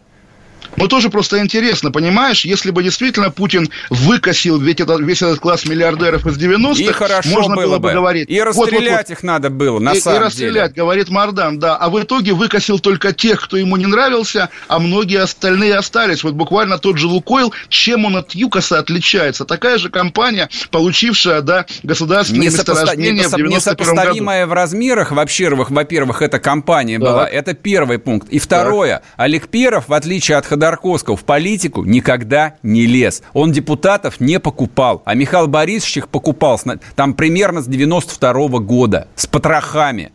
[0.76, 5.66] Ну, тоже просто интересно, понимаешь, если бы действительно Путин выкосил весь этот, весь этот класс
[5.66, 8.28] миллиардеров из 90-х, и хорошо можно было, бы бы говорить.
[8.30, 9.10] И расстрелять вот, вот, вот.
[9.10, 10.84] их надо было, на и, самом и расстрелять, деле.
[10.84, 11.76] говорит Мардан, да.
[11.76, 16.22] А в итоге выкосил только тех, кто ему не нравился, а многие остальные остались.
[16.24, 19.44] Вот буквально тот же Лукойл, чем он от ЮКОСа отличается?
[19.44, 22.72] Такая же компания, получившая, да, государственное Несопоста...
[22.72, 23.32] месторождение несоп...
[23.32, 24.50] в 91 Несопоставимая году.
[24.50, 27.06] в размерах, во-первых, во-первых, эта компания Да.
[27.06, 27.28] была.
[27.28, 28.28] Это первый пункт.
[28.28, 33.22] И второе, Олег Перов, в отличие от Ходорковского, в политику никогда не лез.
[33.32, 35.00] Он депутатов не покупал.
[35.06, 36.60] А Михаил Борисович их покупал
[36.94, 39.08] там примерно с 92 года.
[39.14, 40.12] С потрохами.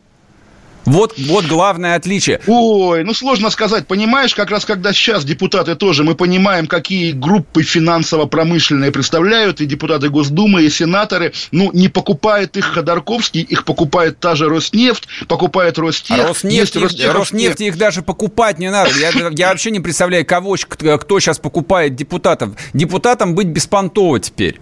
[0.86, 2.40] Вот, вот главное отличие.
[2.48, 7.64] Ой, ну сложно сказать, понимаешь, как раз когда сейчас депутаты тоже, мы понимаем, какие группы
[7.64, 14.36] финансово-промышленные представляют, и депутаты Госдумы, и сенаторы, ну, не покупает их Ходорковский, их покупает та
[14.36, 16.20] же Роснефть, покупает Ростех.
[16.20, 18.92] А Роснефть, Ростех- Роснефть их даже покупать не надо.
[19.00, 22.52] Я, я вообще не представляю, кого, кто, сейчас покупает депутатов.
[22.74, 24.60] Депутатам быть беспонтово теперь.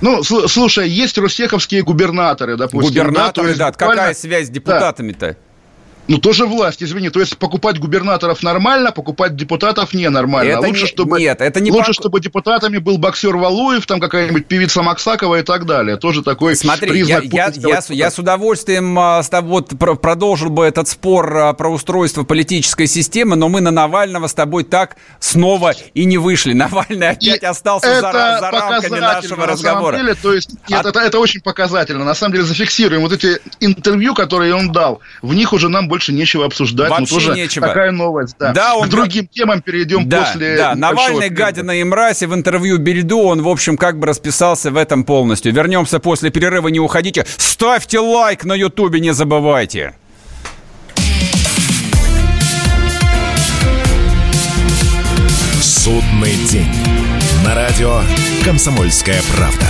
[0.00, 2.94] Ну, сл- слушай, есть ростеховские губернаторы, допустим.
[2.94, 3.70] да, то Губернаторы, есть да.
[3.70, 5.36] буквально- Какая связь с депутатами-то?
[6.10, 7.08] Ну, тоже власть, извини.
[7.08, 10.50] То есть покупать губернаторов нормально, покупать депутатов ненормально.
[10.50, 14.00] Это лучше, не- чтобы, нет, это не лучше, пок- чтобы депутатами был боксер Валуев, там
[14.00, 15.96] какая-нибудь певица Максакова и так далее.
[15.98, 19.68] Тоже такой Смотри, я, признак я, я, с- я с удовольствием а, с тоб- вот,
[19.78, 24.34] про- продолжил бы этот спор а, про устройство политической системы, но мы на Навального с
[24.34, 26.52] тобой так снова и не вышли.
[26.54, 29.96] Навальный опять И остался за, это за рамками показательно, нашего на разговора.
[29.96, 32.04] деле, то есть, нет, А- это, это очень показательно.
[32.04, 33.02] На самом деле, зафиксируем.
[33.02, 36.90] Вот эти интервью, которые он дал, в них уже нам больше нечего обсуждать.
[36.90, 37.68] Вообще ну, тоже нечего.
[37.68, 38.52] такая новость, да.
[38.52, 41.36] Да, он К другим темам перейдем Да, после да, Навальный, перерыва.
[41.36, 45.04] гадина и мразь, и в интервью Бельду он, в общем, как бы расписался в этом
[45.04, 45.52] полностью.
[45.52, 47.26] Вернемся после перерыва, не уходите.
[47.36, 49.94] Ставьте лайк на Ютубе, не забывайте.
[55.60, 56.72] Судный день.
[57.44, 58.00] На радио
[58.44, 59.66] «Комсомольская правда».